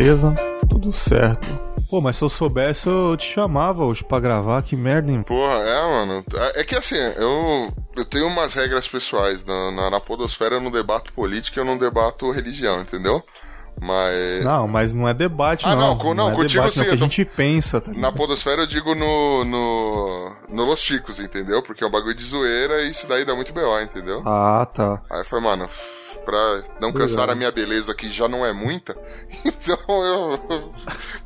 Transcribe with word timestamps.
Beleza? 0.00 0.34
Tudo 0.66 0.94
certo. 0.94 1.46
Pô, 1.90 2.00
mas 2.00 2.16
se 2.16 2.22
eu 2.22 2.30
soubesse, 2.30 2.88
eu 2.88 3.14
te 3.18 3.26
chamava 3.26 3.84
hoje 3.84 4.02
pra 4.02 4.18
gravar, 4.18 4.62
que 4.62 4.74
merda, 4.74 5.12
hein? 5.12 5.22
Porra, 5.22 5.56
é, 5.56 5.82
mano. 5.82 6.24
É 6.54 6.64
que 6.64 6.74
assim, 6.74 6.96
eu, 6.96 7.70
eu 7.94 8.04
tenho 8.06 8.26
umas 8.26 8.54
regras 8.54 8.88
pessoais. 8.88 9.44
Na, 9.44 9.70
na, 9.70 9.90
na 9.90 10.00
podosfera 10.00 10.54
eu 10.54 10.60
não 10.60 10.70
debato 10.70 11.12
política, 11.12 11.60
eu 11.60 11.66
não 11.66 11.76
debato 11.76 12.30
religião, 12.30 12.80
entendeu? 12.80 13.22
Mas. 13.78 14.42
Não, 14.42 14.66
mas 14.66 14.94
não 14.94 15.06
é 15.06 15.12
debate, 15.12 15.66
ah, 15.66 15.76
não. 15.76 15.94
não, 15.94 16.04
não, 16.04 16.14
não 16.14 16.30
é 16.30 16.34
contigo 16.34 16.62
debate, 16.62 16.78
sim. 16.78 16.86
Não, 16.86 16.94
a 16.94 16.96
gente 16.96 17.24
pensa, 17.26 17.78
tá 17.78 17.92
Na 17.92 18.10
Podosfera 18.10 18.62
eu 18.62 18.66
digo 18.66 18.94
no, 18.94 19.44
no. 19.44 20.32
No 20.48 20.64
Los 20.64 20.80
Chicos, 20.80 21.18
entendeu? 21.18 21.62
Porque 21.62 21.84
é 21.84 21.86
um 21.86 21.90
bagulho 21.90 22.14
de 22.14 22.24
zoeira 22.24 22.80
e 22.84 22.90
isso 22.90 23.06
daí 23.06 23.26
dá 23.26 23.34
muito 23.34 23.52
B.O., 23.52 23.80
entendeu? 23.80 24.22
Ah, 24.24 24.66
tá. 24.72 25.02
Aí 25.10 25.24
foi, 25.24 25.40
mano, 25.42 25.68
pra 26.24 26.62
não 26.80 26.92
cansar 26.92 27.28
a 27.30 27.34
minha 27.34 27.50
beleza, 27.50 27.94
que 27.94 28.10
já 28.10 28.28
não 28.28 28.44
é 28.44 28.52
muita, 28.52 28.96
então 29.44 30.04
eu 30.04 30.74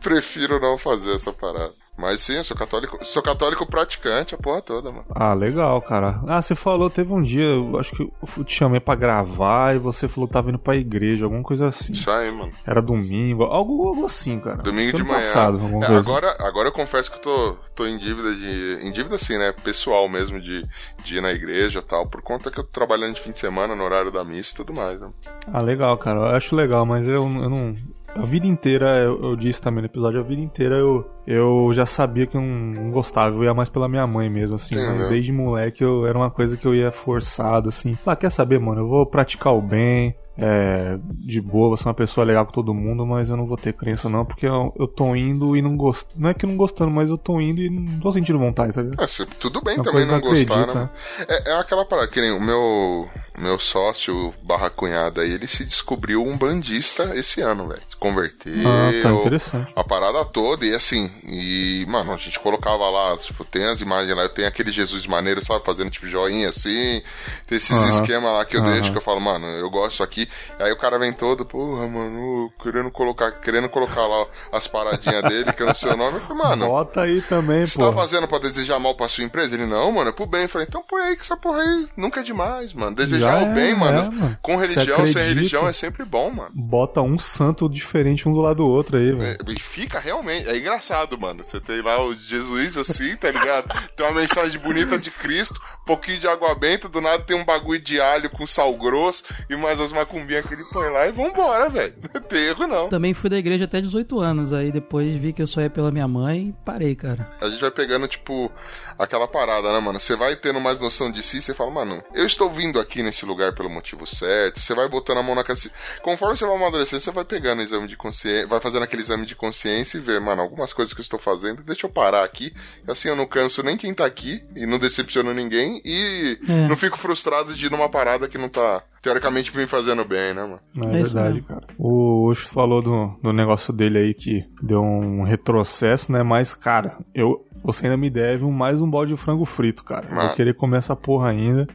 prefiro 0.00 0.60
não 0.60 0.78
fazer 0.78 1.14
essa 1.14 1.32
parada. 1.32 1.83
Mas 1.96 2.20
sim, 2.20 2.34
eu 2.34 2.44
sou 2.44 2.56
católico, 2.56 2.98
sou 3.04 3.22
católico 3.22 3.64
praticante, 3.66 4.34
a 4.34 4.38
porra 4.38 4.60
toda, 4.60 4.90
mano. 4.90 5.04
Ah, 5.14 5.32
legal, 5.32 5.80
cara. 5.80 6.20
Ah, 6.26 6.42
você 6.42 6.54
falou, 6.54 6.90
teve 6.90 7.12
um 7.12 7.22
dia, 7.22 7.44
eu 7.44 7.78
acho 7.78 7.94
que 7.94 8.02
eu 8.36 8.44
te 8.44 8.54
chamei 8.54 8.80
pra 8.80 8.96
gravar 8.96 9.76
e 9.76 9.78
você 9.78 10.08
falou 10.08 10.26
que 10.26 10.32
tava 10.32 10.48
indo 10.48 10.58
pra 10.58 10.74
igreja, 10.76 11.24
alguma 11.24 11.42
coisa 11.42 11.68
assim. 11.68 11.92
Isso 11.92 12.10
aí, 12.10 12.32
mano. 12.32 12.52
Era 12.66 12.82
domingo, 12.82 13.44
algo, 13.44 13.88
algo 13.88 14.06
assim, 14.06 14.40
cara. 14.40 14.56
Domingo 14.56 14.92
de 14.92 15.02
manhã. 15.04 15.14
Passado, 15.14 15.60
é, 15.82 15.96
agora, 15.96 16.36
agora 16.40 16.68
eu 16.68 16.72
confesso 16.72 17.10
que 17.10 17.18
eu 17.18 17.22
tô, 17.22 17.56
tô 17.74 17.86
em 17.86 17.96
dívida 17.96 18.34
de. 18.34 18.86
Em 18.86 18.90
dívida 18.90 19.14
assim, 19.14 19.38
né? 19.38 19.52
Pessoal 19.52 20.08
mesmo, 20.08 20.40
de, 20.40 20.66
de 21.04 21.16
ir 21.16 21.20
na 21.20 21.32
igreja 21.32 21.78
e 21.78 21.82
tal, 21.82 22.06
por 22.06 22.20
conta 22.22 22.50
que 22.50 22.58
eu 22.58 22.64
tô 22.64 22.70
trabalhando 22.70 23.14
de 23.14 23.20
fim 23.20 23.30
de 23.30 23.38
semana 23.38 23.76
no 23.76 23.84
horário 23.84 24.10
da 24.10 24.24
missa 24.24 24.52
e 24.52 24.56
tudo 24.56 24.74
mais, 24.74 25.00
né? 25.00 25.08
Ah, 25.52 25.62
legal, 25.62 25.96
cara. 25.96 26.18
Eu 26.18 26.36
acho 26.36 26.56
legal, 26.56 26.84
mas 26.84 27.06
eu, 27.06 27.22
eu 27.22 27.48
não 27.48 27.76
a 28.14 28.24
vida 28.24 28.46
inteira, 28.46 28.98
eu, 28.98 29.22
eu, 29.22 29.36
disse 29.36 29.60
também 29.60 29.82
no 29.82 29.86
episódio, 29.86 30.20
a 30.20 30.22
vida 30.22 30.40
inteira 30.40 30.76
eu, 30.76 31.10
eu 31.26 31.70
já 31.72 31.84
sabia 31.84 32.26
que 32.26 32.36
eu 32.36 32.40
não 32.40 32.90
gostava, 32.90 33.34
eu 33.34 33.44
ia 33.44 33.52
mais 33.52 33.68
pela 33.68 33.88
minha 33.88 34.06
mãe 34.06 34.30
mesmo, 34.30 34.56
assim. 34.56 34.76
Né? 34.76 35.08
Desde 35.08 35.32
moleque 35.32 35.82
eu, 35.82 36.06
era 36.06 36.16
uma 36.16 36.30
coisa 36.30 36.56
que 36.56 36.66
eu 36.66 36.74
ia 36.74 36.92
forçado, 36.92 37.68
assim. 37.68 37.98
Ah, 38.06 38.16
quer 38.16 38.30
saber, 38.30 38.60
mano? 38.60 38.82
Eu 38.82 38.88
vou 38.88 39.04
praticar 39.04 39.52
o 39.52 39.60
bem, 39.60 40.14
é, 40.36 40.98
de 41.12 41.40
boa, 41.40 41.68
vou 41.68 41.76
ser 41.76 41.86
uma 41.86 41.94
pessoa 41.94 42.26
legal 42.26 42.44
com 42.44 42.52
todo 42.52 42.74
mundo, 42.74 43.06
mas 43.06 43.28
eu 43.28 43.36
não 43.36 43.46
vou 43.46 43.56
ter 43.56 43.72
crença 43.72 44.08
não, 44.08 44.24
porque 44.24 44.46
eu, 44.46 44.74
eu 44.76 44.88
tô 44.88 45.14
indo 45.14 45.56
e 45.56 45.62
não 45.62 45.76
gosto. 45.76 46.08
Não 46.16 46.28
é 46.28 46.34
que 46.34 46.44
não 46.44 46.56
gostando, 46.56 46.90
mas 46.90 47.08
eu 47.08 47.16
tô 47.16 47.40
indo 47.40 47.60
e 47.60 47.70
não 47.70 48.00
tô 48.00 48.10
sentindo 48.10 48.38
vontade, 48.38 48.74
sabe? 48.74 48.90
É, 48.98 49.06
tudo 49.38 49.62
bem 49.62 49.76
uma 49.76 49.84
também 49.84 50.04
não 50.04 50.20
gostar, 50.20 50.62
acredita. 50.62 50.74
né? 50.74 50.90
É, 51.28 51.50
é 51.52 51.58
aquela 51.58 51.84
parada, 51.84 52.08
que 52.08 52.20
nem 52.20 52.32
o 52.32 52.40
meu, 52.40 53.08
meu 53.38 53.58
sócio 53.60 54.34
barra 54.42 54.70
cunhada 54.70 55.22
aí, 55.22 55.32
ele 55.32 55.46
se 55.46 55.64
descobriu 55.64 56.24
um 56.24 56.36
bandista 56.36 57.12
esse 57.14 57.40
ano, 57.40 57.68
velho. 57.68 57.82
Converteu. 58.00 58.52
Ah, 58.66 59.02
tá 59.02 59.12
interessante. 59.12 59.72
A 59.76 59.84
parada 59.84 60.24
toda, 60.24 60.66
e 60.66 60.74
assim, 60.74 61.10
e, 61.24 61.86
mano, 61.88 62.12
a 62.12 62.16
gente 62.16 62.40
colocava 62.40 62.90
lá, 62.90 63.16
tipo, 63.18 63.44
tem 63.44 63.66
as 63.66 63.80
imagens 63.80 64.14
lá, 64.16 64.28
tem 64.28 64.46
aquele 64.46 64.72
Jesus 64.72 65.06
maneiro, 65.06 65.44
sabe, 65.44 65.64
fazendo 65.64 65.90
tipo 65.90 66.08
joinha 66.08 66.48
assim, 66.48 67.02
tem 67.46 67.56
esses 67.56 67.76
esquemas 67.94 68.32
lá 68.32 68.44
que 68.44 68.56
eu 68.56 68.62
-huh. 68.62 68.72
deixo, 68.72 68.90
que 68.90 68.98
eu 68.98 69.02
falo, 69.02 69.20
mano, 69.20 69.46
eu 69.46 69.70
gosto 69.70 70.02
aqui 70.02 70.23
Aí 70.58 70.72
o 70.72 70.78
cara 70.78 70.98
vem 70.98 71.12
todo, 71.12 71.44
porra, 71.44 71.86
mano, 71.86 72.52
querendo 72.62 72.90
colocar, 72.90 73.32
querendo 73.32 73.68
colocar 73.68 74.06
lá 74.06 74.26
as 74.52 74.66
paradinhas 74.66 75.22
dele, 75.22 75.52
que 75.52 75.62
é 75.62 75.66
no 75.66 75.74
seu 75.74 75.96
nome. 75.96 76.18
Eu 76.18 76.20
falei, 76.20 76.42
mano. 76.42 76.66
Bota 76.66 77.02
aí 77.02 77.22
também, 77.22 77.64
Você 77.66 77.78
tá 77.78 77.92
fazendo 77.92 78.28
pra 78.28 78.38
desejar 78.38 78.78
mal 78.78 78.94
pra 78.94 79.08
sua 79.08 79.24
empresa? 79.24 79.54
Ele, 79.54 79.66
não, 79.66 79.92
mano, 79.92 80.10
é 80.10 80.12
pro 80.12 80.26
bem. 80.26 80.42
Eu 80.42 80.48
falei, 80.48 80.66
então 80.68 80.82
põe 80.82 81.02
aí 81.02 81.16
que 81.16 81.22
essa 81.22 81.36
porra 81.36 81.60
aí 81.60 81.86
nunca 81.96 82.20
é 82.20 82.22
demais, 82.22 82.72
mano. 82.72 82.94
Desejar 82.94 83.40
Já 83.40 83.50
o 83.50 83.54
bem, 83.54 83.72
é, 83.72 83.74
mano, 83.74 83.98
é, 83.98 84.10
mano, 84.10 84.38
com 84.42 84.56
religião, 84.56 85.06
sem 85.06 85.22
religião 85.22 85.68
é 85.68 85.72
sempre 85.72 86.04
bom, 86.04 86.30
mano. 86.30 86.50
Bota 86.54 87.00
um 87.00 87.18
santo 87.18 87.68
diferente 87.68 88.28
um 88.28 88.32
do 88.32 88.40
lado 88.40 88.56
do 88.56 88.66
outro 88.66 88.96
aí, 88.96 89.12
velho. 89.12 89.38
É, 89.40 89.60
fica 89.60 89.98
realmente, 89.98 90.48
é 90.48 90.56
engraçado, 90.56 91.18
mano. 91.18 91.42
Você 91.42 91.60
tem 91.60 91.82
lá 91.82 92.02
o 92.02 92.14
Jesus 92.14 92.76
assim, 92.76 93.16
tá 93.16 93.30
ligado? 93.30 93.68
tem 93.96 94.06
uma 94.06 94.20
mensagem 94.20 94.58
bonita 94.60 94.98
de 94.98 95.10
Cristo, 95.10 95.60
pouquinho 95.84 96.18
de 96.18 96.26
água 96.26 96.54
benta, 96.54 96.88
do 96.88 97.00
nada 97.00 97.22
tem 97.22 97.36
um 97.36 97.44
bagulho 97.44 97.80
de 97.80 98.00
alho 98.00 98.30
com 98.30 98.46
sal 98.46 98.74
grosso 98.76 99.24
e 99.48 99.56
mais 99.56 99.80
as 99.80 99.92
macumbinhas 99.92 100.46
que 100.46 100.54
ele 100.54 100.64
põe 100.72 100.88
lá 100.90 101.06
e 101.06 101.12
vambora, 101.12 101.68
velho. 101.68 101.94
Não 102.14 102.20
tem 102.22 102.46
erro, 102.46 102.66
não. 102.66 102.88
Também 102.88 103.12
fui 103.12 103.28
da 103.28 103.36
igreja 103.36 103.64
até 103.64 103.80
18 103.80 104.20
anos, 104.20 104.52
aí 104.52 104.70
depois 104.72 105.14
vi 105.14 105.32
que 105.32 105.42
eu 105.42 105.46
só 105.46 105.60
ia 105.60 105.70
pela 105.70 105.90
minha 105.90 106.08
mãe 106.08 106.48
e 106.48 106.64
parei, 106.64 106.94
cara. 106.94 107.30
A 107.40 107.48
gente 107.48 107.60
vai 107.60 107.70
pegando, 107.70 108.06
tipo, 108.08 108.50
aquela 108.98 109.26
parada, 109.26 109.72
né, 109.72 109.80
mano? 109.80 109.98
Você 109.98 110.16
vai 110.16 110.36
tendo 110.36 110.60
mais 110.60 110.78
noção 110.78 111.10
de 111.10 111.22
si, 111.22 111.40
você 111.40 111.54
fala, 111.54 111.70
mano, 111.70 112.02
eu 112.14 112.26
estou 112.26 112.50
vindo 112.50 112.78
aqui 112.80 113.02
nesse 113.02 113.24
lugar 113.24 113.54
pelo 113.54 113.70
motivo 113.70 114.06
certo. 114.06 114.60
Você 114.60 114.74
vai 114.74 114.88
botando 114.88 115.18
a 115.18 115.22
mão 115.22 115.34
na 115.34 115.44
consciência. 115.44 115.72
Conforme 116.02 116.36
você 116.36 116.46
vai 116.46 116.56
amadurecendo, 116.56 117.02
você 117.02 117.10
vai 117.10 117.24
pegando 117.24 117.58
o 117.58 117.62
exame 117.62 117.86
de 117.86 117.96
consciência, 117.96 118.46
vai 118.46 118.60
fazendo 118.60 118.82
aquele 118.82 119.02
exame 119.02 119.26
de 119.26 119.34
consciência 119.34 119.98
e 119.98 120.00
ver, 120.00 120.20
mano, 120.20 120.42
algumas 120.42 120.72
coisas 120.72 120.94
que 120.94 121.00
eu 121.00 121.04
estou 121.04 121.18
fazendo, 121.18 121.62
deixa 121.62 121.86
eu 121.86 121.90
parar 121.90 122.24
aqui. 122.24 122.52
Assim 122.86 123.08
eu 123.08 123.16
não 123.16 123.26
canso 123.26 123.62
nem 123.62 123.76
quem 123.76 123.92
tá 123.94 124.04
aqui 124.04 124.44
e 124.54 124.66
não 124.66 124.78
decepciono 124.78 125.32
ninguém 125.34 125.80
e 125.84 126.38
é. 126.48 126.68
não 126.68 126.76
fico 126.76 126.98
frustrado 126.98 127.54
de 127.54 127.66
ir 127.66 127.70
numa 127.70 127.88
parada 127.88 128.28
que 128.28 128.38
não 128.38 128.48
tá 128.48 128.82
teoricamente 129.04 129.54
me 129.54 129.66
fazendo 129.66 130.02
bem, 130.02 130.32
né, 130.32 130.42
mano? 130.42 130.60
É, 130.80 130.86
é 130.86 131.02
verdade, 131.02 131.42
cara. 131.42 131.66
O 131.78 132.30
Oxo 132.30 132.48
falou 132.48 132.80
do, 132.80 133.14
do 133.22 133.32
negócio 133.34 133.70
dele 133.70 133.98
aí 133.98 134.14
que 134.14 134.44
deu 134.62 134.82
um 134.82 135.22
retrocesso, 135.22 136.10
né? 136.10 136.22
Mas, 136.22 136.54
cara, 136.54 136.96
eu, 137.14 137.46
você 137.62 137.84
ainda 137.84 137.98
me 137.98 138.08
deve 138.08 138.44
um, 138.44 138.50
mais 138.50 138.80
um 138.80 138.90
balde 138.90 139.14
de 139.14 139.20
frango 139.20 139.44
frito, 139.44 139.84
cara. 139.84 140.08
Ah. 140.10 140.14
Eu 140.14 140.26
vou 140.28 140.36
querer 140.36 140.54
comer 140.54 140.78
essa 140.78 140.96
porra 140.96 141.28
ainda. 141.28 141.68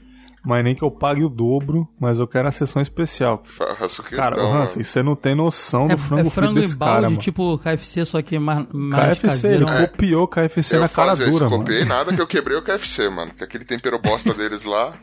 Mas 0.44 0.64
nem 0.64 0.74
que 0.74 0.84
eu 0.84 0.92
pague 0.92 1.24
o 1.24 1.30
dobro, 1.30 1.88
mas 2.00 2.20
eu 2.20 2.28
quero 2.28 2.48
a 2.48 2.52
sessão 2.52 2.82
especial. 2.82 3.44
Faço 3.46 4.02
questão. 4.04 4.18
Cara, 4.18 4.42
Hansen, 4.42 4.84
você 4.84 5.04
não 5.04 5.16
tem 5.16 5.36
noção 5.36 5.88
do 5.88 5.94
é, 5.94 5.98
frango, 5.98 6.28
é 6.28 6.32
frango 6.32 6.54
frito 6.54 6.62
desse 6.62 6.76
balde, 6.76 7.08
cara, 7.08 7.18
tipo 7.18 7.58
KFC, 7.58 8.06
só 8.06 8.22
que 8.22 8.40
mais, 8.40 8.66
mais 8.72 9.18
KFC, 9.18 9.28
caseiro. 9.28 9.70
ele 9.70 9.84
é. 9.84 9.88
copiou 9.88 10.28
KFC 10.28 10.76
eu 10.76 10.82
na 10.82 10.90
cara 10.90 11.16
dura, 11.16 11.30
isso, 11.30 11.44
mano. 11.44 11.56
Eu 11.56 11.60
copiei 11.60 11.86
nada 11.86 12.16
que 12.16 12.22
eu 12.22 12.28
quebrei 12.28 12.58
o 12.58 12.62
KFC, 12.62 13.10
mano. 13.10 13.34
Que 13.34 13.44
aquele 13.44 13.66
tempero 13.66 14.00
bosta 14.00 14.34
deles 14.34 14.64
lá 14.64 14.94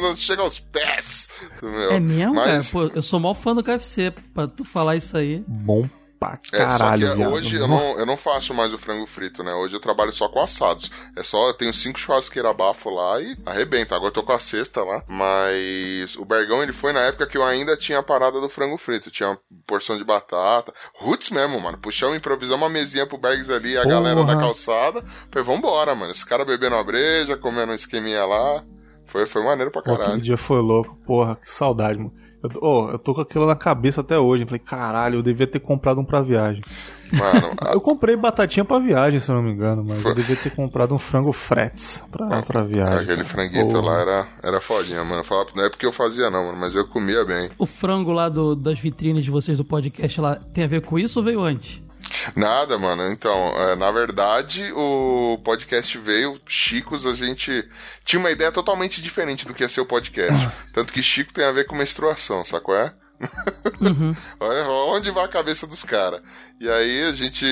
não 0.00 0.14
chega 0.16 0.42
aos 0.42 0.58
pés. 0.58 1.28
Meu. 1.60 1.90
É 1.90 2.00
mesmo, 2.00 2.34
mas... 2.34 2.70
cara? 2.70 2.88
Pô, 2.88 2.94
eu 2.94 3.02
sou 3.02 3.18
mal 3.18 3.34
fã 3.34 3.54
do 3.54 3.62
KFC, 3.62 4.12
pra 4.32 4.46
tu 4.46 4.64
falar 4.64 4.96
isso 4.96 5.16
aí. 5.16 5.44
Bom 5.46 5.88
pra 6.22 6.38
caralho. 6.58 7.04
É, 7.04 7.08
só 7.08 7.16
que 7.16 7.26
hoje 7.26 7.56
eu 7.56 7.68
não, 7.68 7.98
eu 7.98 8.06
não 8.06 8.16
faço 8.16 8.54
mais 8.54 8.72
o 8.72 8.78
frango 8.78 9.06
frito, 9.06 9.42
né? 9.42 9.52
Hoje 9.54 9.74
eu 9.74 9.80
trabalho 9.80 10.12
só 10.12 10.28
com 10.28 10.40
assados. 10.40 10.90
É 11.16 11.22
só, 11.22 11.48
eu 11.48 11.54
tenho 11.54 11.72
cinco 11.72 11.98
churrasqueiras 11.98 12.56
bafo 12.56 12.90
lá 12.90 13.20
e 13.20 13.36
arrebenta. 13.44 13.94
Agora 13.94 14.08
eu 14.08 14.14
tô 14.14 14.22
com 14.22 14.32
a 14.32 14.38
sexta 14.38 14.82
lá. 14.82 15.02
Mas 15.08 16.16
o 16.16 16.24
Bergão, 16.24 16.62
ele 16.62 16.72
foi 16.72 16.92
na 16.92 17.00
época 17.00 17.26
que 17.26 17.36
eu 17.36 17.44
ainda 17.44 17.76
tinha 17.76 17.98
a 17.98 18.02
parada 18.02 18.40
do 18.40 18.48
frango 18.48 18.78
frito. 18.78 19.10
Tinha 19.10 19.30
uma 19.30 19.38
porção 19.66 19.96
de 19.96 20.04
batata. 20.04 20.72
Roots 20.94 21.30
mesmo, 21.30 21.60
mano. 21.60 21.78
Puxamos, 21.78 22.16
improvisamos 22.16 22.62
uma 22.62 22.68
mesinha 22.68 23.06
pro 23.06 23.18
Bergs 23.18 23.50
ali, 23.50 23.76
a 23.76 23.82
Porra. 23.82 23.94
galera 23.94 24.24
da 24.24 24.36
calçada. 24.36 25.04
Falei, 25.30 25.46
vambora, 25.46 25.94
mano. 25.94 26.12
Os 26.12 26.24
caras 26.24 26.46
bebendo 26.46 26.76
a 26.76 26.84
breja, 26.84 27.36
comendo 27.36 27.72
um 27.72 27.74
esqueminha 27.74 28.24
lá. 28.24 28.64
Foi, 29.06 29.26
foi 29.26 29.42
maneiro 29.42 29.70
pra 29.70 29.82
caralho. 29.82 30.04
Aquele 30.04 30.22
dia 30.22 30.36
foi 30.36 30.60
louco. 30.60 30.96
Porra, 31.04 31.36
que 31.36 31.48
saudade, 31.48 31.98
mano. 31.98 32.12
Eu, 32.42 32.50
oh, 32.60 32.88
eu 32.90 32.98
tô 32.98 33.14
com 33.14 33.20
aquilo 33.20 33.46
na 33.46 33.54
cabeça 33.54 34.00
até 34.00 34.18
hoje. 34.18 34.42
Eu 34.42 34.48
falei, 34.48 34.58
caralho, 34.58 35.18
eu 35.18 35.22
devia 35.22 35.46
ter 35.46 35.60
comprado 35.60 36.00
um 36.00 36.04
pra 36.04 36.20
viagem. 36.20 36.62
Mano, 37.12 37.54
a... 37.60 37.72
eu 37.72 37.80
comprei 37.80 38.16
batatinha 38.16 38.64
pra 38.64 38.78
viagem, 38.78 39.20
se 39.20 39.28
eu 39.28 39.34
não 39.34 39.42
me 39.42 39.52
engano, 39.52 39.84
mas 39.86 40.00
Foi... 40.00 40.10
eu 40.10 40.14
devia 40.16 40.36
ter 40.36 40.50
comprado 40.50 40.94
um 40.94 40.98
frango 40.98 41.32
frets 41.32 42.04
pra, 42.10 42.38
ah, 42.38 42.42
pra 42.42 42.62
viagem. 42.64 43.04
Aquele 43.04 43.24
franguito 43.24 43.80
lá 43.80 44.00
era, 44.00 44.28
era 44.42 44.60
fodinha, 44.60 45.04
mano. 45.04 45.22
Falava, 45.22 45.50
não 45.54 45.64
é 45.64 45.70
porque 45.70 45.86
eu 45.86 45.92
fazia, 45.92 46.30
não, 46.30 46.46
mano, 46.46 46.58
mas 46.58 46.74
eu 46.74 46.86
comia 46.88 47.24
bem. 47.24 47.50
O 47.58 47.66
frango 47.66 48.12
lá 48.12 48.28
do, 48.28 48.56
das 48.56 48.78
vitrines 48.78 49.24
de 49.24 49.30
vocês 49.30 49.58
do 49.58 49.64
podcast 49.64 50.20
lá 50.20 50.36
tem 50.36 50.64
a 50.64 50.68
ver 50.68 50.82
com 50.82 50.98
isso 50.98 51.20
ou 51.20 51.24
veio 51.24 51.42
antes? 51.42 51.80
Nada, 52.36 52.78
mano. 52.78 53.10
Então, 53.10 53.48
é, 53.62 53.76
na 53.76 53.90
verdade, 53.90 54.72
o 54.74 55.38
podcast 55.44 55.96
veio, 55.98 56.40
Chicos, 56.46 57.06
a 57.06 57.14
gente 57.14 57.68
tinha 58.04 58.20
uma 58.20 58.30
ideia 58.30 58.52
totalmente 58.52 59.02
diferente 59.02 59.46
do 59.46 59.54
que 59.54 59.62
ia 59.62 59.68
ser 59.68 59.80
o 59.80 59.86
podcast. 59.86 60.50
Tanto 60.72 60.92
que 60.92 61.02
Chico 61.02 61.32
tem 61.32 61.44
a 61.44 61.52
ver 61.52 61.64
com 61.64 61.76
menstruação, 61.76 62.44
sacou? 62.44 62.74
É? 62.76 62.92
Uhum. 63.80 64.14
Olha 64.40 64.68
onde 64.68 65.10
vai 65.10 65.24
a 65.24 65.28
cabeça 65.28 65.66
dos 65.66 65.82
caras. 65.84 66.20
E 66.60 66.68
aí 66.68 67.04
a 67.04 67.12
gente, 67.12 67.46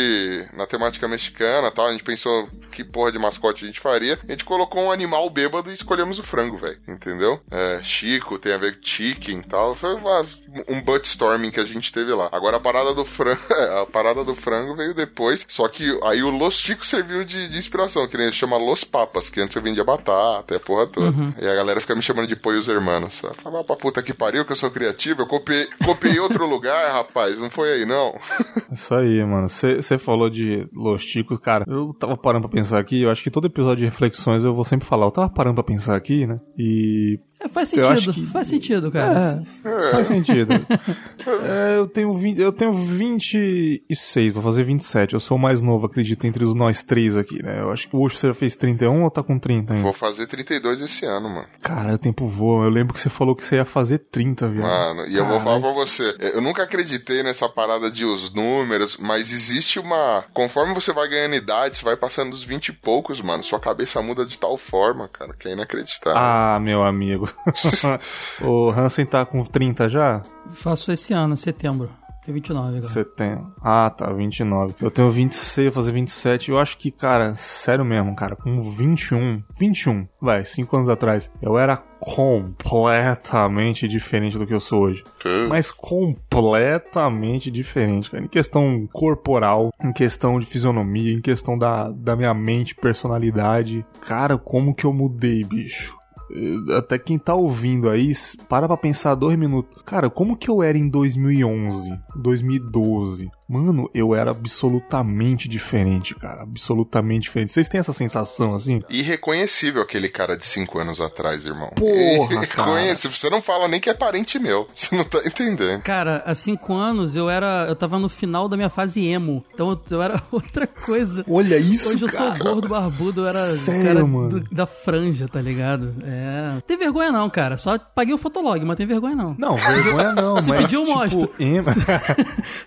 na 0.55 0.67
temática 0.67 1.07
mexicana 1.07 1.71
tal, 1.71 1.89
a 1.89 1.93
gente 1.93 2.05
pensou 2.05 2.49
que 2.71 2.85
porra 2.85 3.13
de 3.13 3.19
mascote 3.19 3.65
a 3.65 3.67
gente 3.67 3.81
faria. 3.81 4.19
A 4.27 4.31
gente 4.31 4.45
colocou 4.45 4.83
um 4.83 4.91
animal 4.91 5.29
bêbado 5.29 5.71
e 5.71 5.75
escolhemos 5.75 6.19
o 6.19 6.23
frango, 6.23 6.57
velho. 6.57 6.79
Entendeu? 6.89 7.41
É, 7.51 7.81
Chico, 7.83 8.39
tem 8.39 8.53
a 8.53 8.59
ver 8.59 8.77
com 8.77 8.83
chicken 8.83 9.41
e 9.41 9.43
tal. 9.43 9.75
Foi 9.75 9.95
uma, 9.95 10.25
um 10.69 10.81
buttstorming 10.81 11.51
que 11.51 11.61
a 11.61 11.65
gente 11.65 11.93
teve 11.93 12.13
lá. 12.13 12.29
Agora 12.33 12.57
a 12.57 12.61
parada 12.61 12.95
do 12.95 13.05
frango, 13.05 13.41
a 13.83 13.87
parada 13.87 14.25
do 14.25 14.35
frango 14.35 14.77
veio 14.77 14.95
depois. 14.95 15.45
Só 15.49 15.69
que 15.69 15.99
aí 16.05 16.23
o 16.23 16.31
Los 16.31 16.59
Chicos 16.59 16.89
serviu 16.89 17.25
de, 17.25 17.49
de 17.49 17.59
inspiração, 17.59 18.07
que 18.07 18.17
nem 18.17 18.31
chama 18.33 18.57
Los 18.57 18.85
Papas, 18.85 19.29
que 19.29 19.41
antes 19.41 19.57
eu 19.57 19.63
vendia 19.63 19.85
batata, 19.85 20.57
a 20.57 20.61
porra 20.61 20.87
toda. 20.87 21.11
Uhum. 21.11 21.35
E 21.41 21.47
a 21.47 21.55
galera 21.55 21.81
fica 21.81 21.95
me 21.95 22.03
chamando 22.03 22.29
de 22.29 22.37
Poios 22.37 22.69
Hermanos. 22.69 23.21
Falar 23.43 23.65
pra 23.65 23.77
puta 23.77 24.03
que 24.03 24.13
pariu, 24.13 24.45
que 24.45 24.53
eu 24.53 24.57
sou 24.57 24.71
criativo, 24.71 25.23
eu 25.23 25.27
copiei, 25.27 25.67
copiei 25.85 26.19
outro 26.19 26.47
lugar, 26.49 26.93
rapaz. 26.93 27.39
Não 27.39 27.51
foi 27.51 27.73
aí, 27.73 27.87
não. 27.87 28.17
Isso 28.73 28.95
aí, 28.95 29.25
mano. 29.25 29.49
Você 29.49 29.99
falou 29.99 30.31
de 30.31 30.69
Los 30.73 31.03
Chicos, 31.03 31.39
cara. 31.39 31.65
Eu 31.67 31.95
tava 31.99 32.17
parando 32.17 32.49
pra 32.49 32.57
pensar 32.57 32.60
aqui. 32.73 33.03
Eu 33.03 33.11
acho 33.11 33.23
que 33.23 33.31
todo 33.31 33.47
episódio 33.47 33.79
de 33.79 33.85
reflexões 33.85 34.45
eu 34.45 34.55
vou 34.55 34.65
sempre 34.65 34.87
falar. 34.87 35.07
Eu 35.07 35.11
tava 35.11 35.29
parando 35.29 35.57
pra 35.57 35.65
pensar 35.65 35.97
aqui, 35.97 36.27
né? 36.27 36.41
E. 36.57 37.19
É, 37.41 37.49
faz 37.49 37.71
sentido, 37.71 38.13
que... 38.13 38.27
faz 38.27 38.49
sentido, 38.49 38.91
cara. 38.91 39.43
É, 39.65 39.91
faz 39.93 40.07
sentido. 40.07 40.53
é, 40.53 41.79
eu, 41.79 41.87
tenho 41.87 42.13
20, 42.13 42.39
eu 42.39 42.53
tenho 42.53 42.73
26, 42.75 44.35
vou 44.35 44.43
fazer 44.43 44.63
27. 44.63 45.15
Eu 45.15 45.21
sou 45.21 45.39
o 45.39 45.41
mais 45.41 45.63
novo, 45.63 45.87
acredito, 45.87 46.27
entre 46.27 46.45
os 46.45 46.55
nós 46.55 46.83
três 46.83 47.17
aqui, 47.17 47.43
né? 47.43 47.61
Eu 47.61 47.71
acho 47.71 47.89
que 47.89 47.97
o 47.97 48.09
você 48.09 48.27
já 48.27 48.35
fez 48.35 48.57
31 48.57 49.05
ou 49.05 49.11
tá 49.11 49.23
com 49.23 49.39
30 49.39 49.73
ainda? 49.73 49.83
Vou 49.83 49.93
fazer 49.93 50.27
32 50.27 50.83
esse 50.83 51.07
ano, 51.07 51.31
mano. 51.31 51.47
Cara, 51.63 51.95
o 51.95 51.99
tempo 51.99 52.27
voa. 52.27 52.67
Eu 52.67 52.71
lembro 52.71 52.93
que 52.93 53.01
você 53.01 53.09
falou 53.09 53.35
que 53.35 53.45
você 53.45 53.57
ia 53.57 53.65
fazer 53.65 53.99
30, 53.99 54.49
viu? 54.49 54.63
Mano, 54.63 55.07
e 55.07 55.17
eu 55.17 55.27
vou 55.27 55.41
falar 55.41 55.61
pra 55.61 55.73
você. 55.73 56.15
Eu 56.35 56.43
nunca 56.43 56.65
acreditei 56.65 57.23
nessa 57.23 57.49
parada 57.49 57.91
de 57.91 58.05
os 58.05 58.35
números, 58.35 58.99
mas 58.99 59.33
existe 59.33 59.79
uma. 59.79 60.25
Conforme 60.35 60.75
você 60.75 60.93
vai 60.93 61.09
ganhando 61.09 61.35
idade, 61.35 61.77
você 61.77 61.85
vai 61.85 61.97
passando 61.97 62.31
dos 62.31 62.45
20 62.45 62.69
e 62.69 62.73
poucos, 62.73 63.21
mano. 63.23 63.43
Sua 63.43 63.61
cabeça 63.61 64.03
muda 64.03 64.27
de 64.27 64.39
tal 64.39 64.59
forma, 64.59 65.09
cara, 65.09 65.33
que 65.33 65.49
é 65.49 65.53
inacreditável. 65.53 66.19
Ah, 66.21 66.59
meu 66.61 66.83
amigo. 66.83 67.30
o 68.43 68.71
Hansen 68.71 69.07
tá 69.07 69.25
com 69.25 69.45
30 69.45 69.89
já? 69.89 70.23
Faço 70.53 70.93
esse 70.93 71.13
ano, 71.13 71.37
setembro. 71.37 71.91
Tenho 72.25 72.35
29 72.35 72.69
agora. 72.69 72.83
Setembro. 72.83 73.53
Ah, 73.63 73.91
tá, 73.91 74.13
29. 74.13 74.75
Eu 74.81 74.91
tenho 74.91 75.11
26, 75.11 75.67
vou 75.67 75.83
fazer 75.83 75.93
27. 75.93 76.51
Eu 76.51 76.59
acho 76.59 76.77
que, 76.77 76.91
cara, 76.91 77.35
sério 77.35 77.85
mesmo, 77.85 78.15
cara, 78.15 78.37
com 78.37 78.61
21, 78.63 79.43
21, 79.59 80.07
vai, 80.21 80.45
5 80.45 80.77
anos 80.77 80.89
atrás, 80.89 81.31
eu 81.41 81.59
era 81.59 81.79
completamente 81.99 83.89
diferente 83.89 84.39
do 84.39 84.47
que 84.47 84.55
eu 84.55 84.61
sou 84.61 84.83
hoje. 84.83 85.03
Mas 85.49 85.71
completamente 85.71 87.51
diferente, 87.51 88.11
cara. 88.11 88.25
Em 88.25 88.29
questão 88.29 88.87
corporal, 88.93 89.73
em 89.83 89.93
questão 89.93 90.39
de 90.39 90.47
fisionomia, 90.47 91.13
em 91.13 91.21
questão 91.21 91.59
da, 91.59 91.91
da 91.91 92.15
minha 92.17 92.35
mente, 92.35 92.75
personalidade. 92.75 93.85
Cara, 94.01 94.37
como 94.39 94.75
que 94.75 94.85
eu 94.85 94.93
mudei, 94.93 95.43
bicho? 95.43 96.00
Eh, 96.35 96.77
até 96.77 96.99
quem 96.99 97.19
tá 97.19 97.35
ouvindo 97.35 97.89
aí, 97.89 98.13
para 98.49 98.67
pra 98.67 98.77
pensar 98.77 99.15
dois 99.15 99.39
minutos. 99.39 99.83
Cara, 99.85 100.09
como 100.09 100.37
que 100.37 100.49
eu 100.49 100.63
era 100.63 100.79
em 100.79 100.89
2011, 100.89 101.91
2012? 102.17 103.31
Mano, 103.51 103.91
eu 103.93 104.15
era 104.15 104.31
absolutamente 104.31 105.49
diferente, 105.49 106.15
cara. 106.15 106.43
Absolutamente 106.43 107.23
diferente. 107.25 107.51
Vocês 107.51 107.69
têm 107.69 107.81
essa 107.81 107.93
sensação 107.93 108.55
assim? 108.55 108.81
Irreconhecível 108.89 109.83
aquele 109.83 110.09
cara 110.09 110.37
de 110.37 110.47
5 110.47 110.79
anos 110.79 111.01
atrás, 111.01 111.47
irmão. 111.47 111.69
Porra, 111.71 112.47
cara. 112.47 112.95
Você 112.95 113.29
não 113.29 113.43
fala 113.43 113.67
nem 113.67 113.81
que 113.81 113.91
é 113.91 113.95
parente 113.95 114.39
meu. 114.39 114.69
Você 114.73 114.95
não 114.95 115.03
tá 115.03 115.19
entendendo. 115.27 115.83
Cara, 115.83 116.23
há 116.25 116.33
5 116.33 116.73
anos 116.73 117.17
eu 117.17 117.29
era. 117.29 117.67
Eu 117.69 117.75
tava 117.75 117.99
no 117.99 118.09
final 118.09 118.49
da 118.49 118.57
minha 118.57 118.71
fase 118.71 119.05
emo. 119.05 119.45
Então 119.53 119.77
eu 119.91 120.01
era 120.01 120.23
outra 120.31 120.69
coisa. 120.69 121.25
Olha 121.29 121.59
isso, 121.59 121.89
Hoje 121.89 122.07
cara. 122.07 122.29
eu 122.29 122.35
sou 122.37 122.45
gordo, 122.45 122.69
barbudo, 122.69 123.23
eu 123.23 123.27
era 123.27 123.47
Sério, 123.47 123.85
cara 123.85 124.07
mano? 124.07 124.29
do, 124.29 124.55
da 124.55 124.65
franja, 124.67 125.27
tá 125.27 125.41
ligado? 125.41 125.93
É. 126.05 126.61
Tem 126.69 126.79
vergonha 126.79 127.11
não, 127.11 127.29
cara. 127.29 127.59
Só 127.59 127.77
paguei 127.77 128.15
o 128.15 128.19
fotolog, 128.19 128.65
mas 128.65 128.77
tem 128.77 128.87
vergonha 128.87 129.17
não. 129.17 129.35
Não, 129.37 129.57
vergonha 129.57 130.13
não, 130.13 130.37
Se 130.37 130.49
mas. 130.49 130.63
pedir, 130.63 130.77
eu 130.77 130.85
tipo, 130.85 130.97
mostro. 130.97 131.33
Emo... 131.41 131.65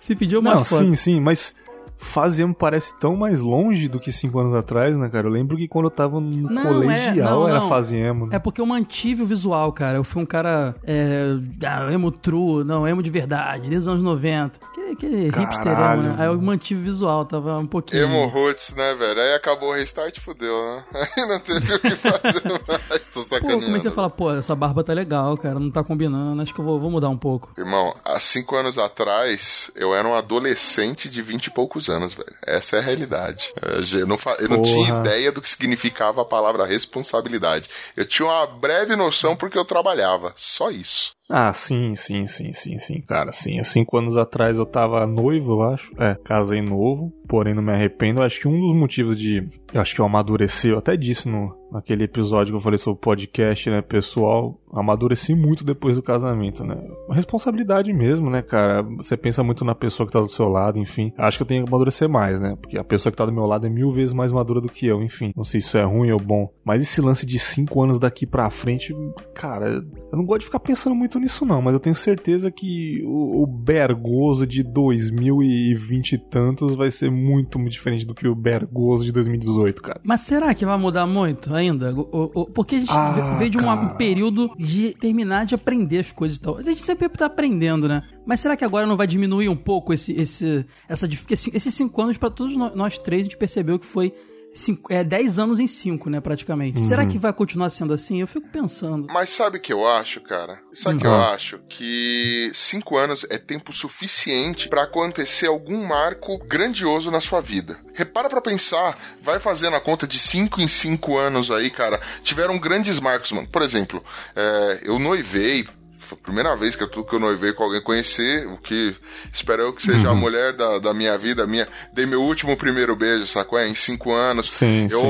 Se 0.02 0.14
pedir, 0.14 0.34
eu 0.34 0.42
Sim, 0.78 0.94
sim, 0.94 1.20
mas 1.20 1.54
fase 1.96 2.42
emo 2.42 2.54
parece 2.54 2.92
tão 2.98 3.16
mais 3.16 3.40
longe 3.40 3.88
do 3.88 3.98
que 3.98 4.12
cinco 4.12 4.38
anos 4.38 4.54
atrás, 4.54 4.96
né, 4.96 5.08
cara? 5.08 5.26
Eu 5.26 5.30
lembro 5.30 5.56
que 5.56 5.66
quando 5.66 5.86
eu 5.86 5.90
tava 5.90 6.20
no 6.20 6.50
Não, 6.50 6.62
colegial 6.62 7.12
é, 7.12 7.22
não, 7.22 7.48
era 7.48 7.60
não. 7.60 7.68
fase 7.68 7.96
emo. 7.96 8.26
Né? 8.26 8.36
É 8.36 8.38
porque 8.38 8.60
eu 8.60 8.66
mantive 8.66 9.22
o 9.22 9.26
visual, 9.26 9.72
cara. 9.72 9.96
Eu 9.96 10.04
fui 10.04 10.22
um 10.22 10.26
cara. 10.26 10.74
É, 10.84 11.26
ah, 11.66 11.90
emo 11.92 12.10
true, 12.10 12.64
não, 12.64 12.86
emo 12.86 13.02
de 13.02 13.10
verdade, 13.10 13.62
desde 13.62 13.78
os 13.78 13.88
anos 13.88 14.02
90. 14.02 14.60
Que, 14.90 15.30
que 15.30 15.38
hipster 15.38 15.40
emo, 15.40 15.76
Caralho, 15.76 16.02
né? 16.02 16.16
Aí 16.18 16.26
eu 16.26 16.40
mantive 16.40 16.80
o 16.80 16.84
visual, 16.84 17.24
tava 17.24 17.56
um 17.58 17.66
pouquinho. 17.66 18.02
Emo 18.02 18.26
Roots, 18.26 18.74
né, 18.74 18.94
velho? 18.94 19.20
Aí 19.20 19.34
acabou 19.34 19.70
o 19.70 19.74
restart, 19.74 20.18
fudeu, 20.20 20.54
né? 20.54 20.84
Aí 21.16 21.26
não 21.26 21.40
teve 21.40 21.74
o 21.74 21.78
que 21.80 21.90
fazer 21.96 22.42
mais. 22.68 23.02
Tô 23.12 23.20
Pô, 23.20 23.26
sacaneando. 23.26 23.62
eu 23.62 23.66
comecei 23.66 23.90
a 23.90 23.94
falar, 23.94 24.10
pô, 24.10 24.32
essa 24.32 24.54
barba 24.54 24.84
tá 24.84 24.92
legal, 24.92 25.36
cara, 25.36 25.58
não 25.58 25.70
tá 25.70 25.82
combinando, 25.82 26.40
acho 26.42 26.54
que 26.54 26.60
eu 26.60 26.64
vou, 26.64 26.78
vou 26.78 26.90
mudar 26.90 27.08
um 27.08 27.16
pouco. 27.16 27.52
Irmão, 27.56 27.94
há 28.04 28.18
cinco 28.20 28.56
anos 28.56 28.78
atrás, 28.78 29.70
eu 29.74 29.94
era 29.94 30.06
um 30.06 30.14
adolescente 30.14 31.08
de 31.08 31.22
vinte 31.22 31.46
e 31.46 31.50
poucos 31.50 31.88
anos, 31.88 32.14
velho. 32.14 32.34
Essa 32.46 32.76
é 32.76 32.78
a 32.78 32.82
realidade. 32.82 33.52
Eu 33.92 34.06
não, 34.06 34.18
eu 34.38 34.48
não 34.48 34.62
tinha 34.62 35.00
ideia 35.00 35.32
do 35.32 35.40
que 35.40 35.48
significava 35.48 36.22
a 36.22 36.24
palavra 36.24 36.64
responsabilidade. 36.66 37.68
Eu 37.96 38.06
tinha 38.06 38.26
uma 38.26 38.46
breve 38.46 38.96
noção 38.96 39.36
porque 39.36 39.58
eu 39.58 39.64
trabalhava. 39.64 40.32
Só 40.36 40.70
isso. 40.70 41.14
Ah, 41.30 41.52
sim, 41.54 41.94
sim, 41.96 42.26
sim, 42.26 42.52
sim, 42.52 42.76
sim, 42.76 43.00
cara, 43.00 43.32
sim. 43.32 43.58
Há 43.58 43.64
cinco 43.64 43.96
anos 43.96 44.14
atrás 44.16 44.58
eu 44.58 44.66
tava 44.66 45.06
noivo, 45.06 45.52
eu 45.52 45.62
acho. 45.62 45.90
É, 45.98 46.14
casei 46.22 46.60
novo, 46.60 47.10
porém 47.26 47.54
não 47.54 47.62
me 47.62 47.72
arrependo. 47.72 48.22
Acho 48.22 48.40
que 48.40 48.48
um 48.48 48.60
dos 48.60 48.74
motivos 48.74 49.18
de. 49.18 49.48
Eu 49.72 49.80
acho 49.80 49.94
que 49.94 50.00
eu 50.02 50.04
amadureci, 50.04 50.68
eu 50.68 50.78
até 50.78 50.96
disse 50.96 51.26
no, 51.26 51.56
naquele 51.74 52.04
episódio 52.04 52.52
que 52.52 52.56
eu 52.56 52.60
falei 52.60 52.78
sobre 52.78 52.98
o 52.98 53.00
podcast, 53.00 53.68
né, 53.68 53.82
pessoal. 53.82 54.60
Amadureci 54.72 55.34
muito 55.34 55.64
depois 55.64 55.96
do 55.96 56.02
casamento, 56.02 56.64
né? 56.64 56.76
Responsabilidade 57.10 57.92
mesmo, 57.92 58.30
né, 58.30 58.42
cara? 58.42 58.82
Você 58.82 59.16
pensa 59.16 59.42
muito 59.42 59.64
na 59.64 59.74
pessoa 59.74 60.06
que 60.06 60.12
tá 60.12 60.20
do 60.20 60.28
seu 60.28 60.48
lado, 60.48 60.78
enfim. 60.78 61.12
Acho 61.16 61.38
que 61.38 61.42
eu 61.42 61.46
tenho 61.46 61.64
que 61.64 61.70
amadurecer 61.70 62.08
mais, 62.08 62.40
né? 62.40 62.56
Porque 62.60 62.78
a 62.78 62.84
pessoa 62.84 63.10
que 63.10 63.16
tá 63.16 63.26
do 63.26 63.32
meu 63.32 63.46
lado 63.46 63.66
é 63.66 63.70
mil 63.70 63.92
vezes 63.92 64.12
mais 64.12 64.32
madura 64.32 64.60
do 64.60 64.68
que 64.68 64.86
eu, 64.86 65.02
enfim. 65.02 65.32
Não 65.36 65.44
sei 65.44 65.60
se 65.60 65.68
isso 65.68 65.78
é 65.78 65.84
ruim 65.84 66.10
ou 66.10 66.18
bom. 66.18 66.48
Mas 66.64 66.82
esse 66.82 67.00
lance 67.00 67.24
de 67.24 67.38
cinco 67.38 67.82
anos 67.82 68.00
daqui 68.00 68.26
pra 68.26 68.50
frente, 68.50 68.94
cara, 69.32 69.66
eu 69.66 70.18
não 70.18 70.24
gosto 70.24 70.40
de 70.40 70.46
ficar 70.46 70.60
pensando 70.60 70.94
muito 70.94 71.18
nisso, 71.20 71.44
não. 71.44 71.62
Mas 71.62 71.74
eu 71.74 71.80
tenho 71.80 71.94
certeza 71.94 72.50
que 72.50 73.02
o, 73.04 73.42
o 73.42 73.46
Bergoso 73.46 74.44
de 74.44 74.64
2020 74.64 76.12
e 76.12 76.18
tantos 76.18 76.74
vai 76.74 76.90
ser 76.90 77.10
muito, 77.10 77.58
muito 77.58 77.72
diferente 77.72 78.06
do 78.06 78.14
que 78.14 78.26
o 78.26 78.34
Bergoso 78.34 79.04
de 79.04 79.12
2018, 79.12 79.82
cara. 79.82 80.00
Mas 80.02 80.22
será 80.22 80.52
que 80.52 80.66
vai 80.66 80.78
mudar 80.78 81.06
muito? 81.06 81.54
O- 81.98 82.08
o- 82.12 82.40
o- 82.42 82.46
Porque 82.46 82.76
a 82.76 82.80
gente 82.80 82.90
Ah, 82.92 83.36
veio 83.38 83.50
de 83.50 83.58
um 83.58 83.94
período 83.96 84.50
de 84.58 84.94
terminar 85.00 85.46
de 85.46 85.54
aprender 85.54 85.98
as 85.98 86.12
coisas 86.12 86.36
e 86.36 86.40
tal. 86.40 86.56
A 86.56 86.62
gente 86.62 86.82
sempre 86.82 87.08
tá 87.08 87.26
aprendendo, 87.26 87.88
né? 87.88 88.02
Mas 88.26 88.40
será 88.40 88.56
que 88.56 88.64
agora 88.64 88.86
não 88.86 88.96
vai 88.96 89.06
diminuir 89.06 89.48
um 89.48 89.56
pouco 89.56 89.92
esse, 89.92 90.12
esse, 90.12 90.64
essa, 90.88 91.08
esse- 91.30 91.50
esses 91.56 91.74
cinco 91.74 92.00
anos, 92.02 92.16
pra 92.16 92.30
todos 92.30 92.56
nó- 92.56 92.72
nós 92.74 92.98
três, 92.98 93.20
a 93.20 93.24
gente 93.24 93.36
percebeu 93.36 93.78
que 93.78 93.86
foi 93.86 94.12
cinco, 94.54 94.92
é, 94.92 95.02
dez 95.04 95.38
anos 95.38 95.58
em 95.58 95.66
cinco, 95.66 96.08
né, 96.08 96.20
praticamente. 96.20 96.78
Uhum. 96.78 96.84
Será 96.84 97.04
que 97.04 97.18
vai 97.18 97.32
continuar 97.32 97.70
sendo 97.70 97.92
assim? 97.92 98.20
Eu 98.20 98.26
fico 98.26 98.48
pensando. 98.48 99.06
Mas 99.12 99.30
sabe 99.30 99.58
o 99.58 99.60
que 99.60 99.72
eu 99.72 99.86
acho, 99.86 100.20
cara? 100.20 100.60
Sabe 100.72 100.96
o 100.96 101.00
que 101.00 101.06
Hum. 101.06 101.10
eu 101.10 101.16
Ah. 101.16 101.34
acho? 101.34 101.58
Que 101.68 102.50
cinco 102.54 102.96
anos 102.96 103.26
é 103.30 103.38
tempo 103.38 103.72
suficiente 103.72 104.68
pra 104.68 104.84
acontecer 104.84 105.46
algum 105.46 105.86
marco 105.86 106.38
grandioso 106.46 107.10
na 107.10 107.20
sua 107.20 107.40
vida. 107.40 107.78
Repara 107.94 108.28
pra 108.28 108.40
pensar, 108.40 108.98
vai 109.20 109.38
fazendo 109.40 109.76
a 109.76 109.80
conta 109.80 110.06
de 110.06 110.18
cinco 110.18 110.60
em 110.60 110.68
cinco 110.68 111.18
anos 111.18 111.50
aí, 111.50 111.70
cara. 111.70 112.00
Tiveram 112.22 112.58
grandes 112.58 112.98
marcos, 113.00 113.32
mano. 113.32 113.48
Por 113.48 113.62
exemplo, 113.62 114.02
é, 114.36 114.80
eu 114.84 114.98
noivei. 114.98 115.66
Foi 116.04 116.16
a 116.20 116.24
primeira 116.24 116.54
vez 116.56 116.76
que 116.76 116.82
eu, 116.84 116.88
que 116.88 117.14
eu 117.14 117.18
noivei 117.20 117.52
com 117.52 117.64
alguém 117.64 117.80
conhecer, 117.82 118.46
o 118.48 118.56
que 118.58 118.94
espero 119.32 119.62
eu 119.62 119.72
que 119.72 119.82
seja 119.82 120.06
Uhum. 120.08 120.10
a 120.10 120.14
mulher 120.14 120.52
da, 120.52 120.78
da 120.78 120.94
minha 120.94 121.16
vida, 121.18 121.46
minha. 121.46 121.66
Dei 121.92 122.06
meu 122.06 122.22
último 122.22 122.56
primeiro 122.56 122.94
beijo, 122.94 123.26
sacou? 123.26 123.58
É, 123.58 123.66
Em 123.68 123.74
cinco 123.74 124.12
anos. 124.12 124.50
Sim, 124.50 124.88
eu 124.90 125.00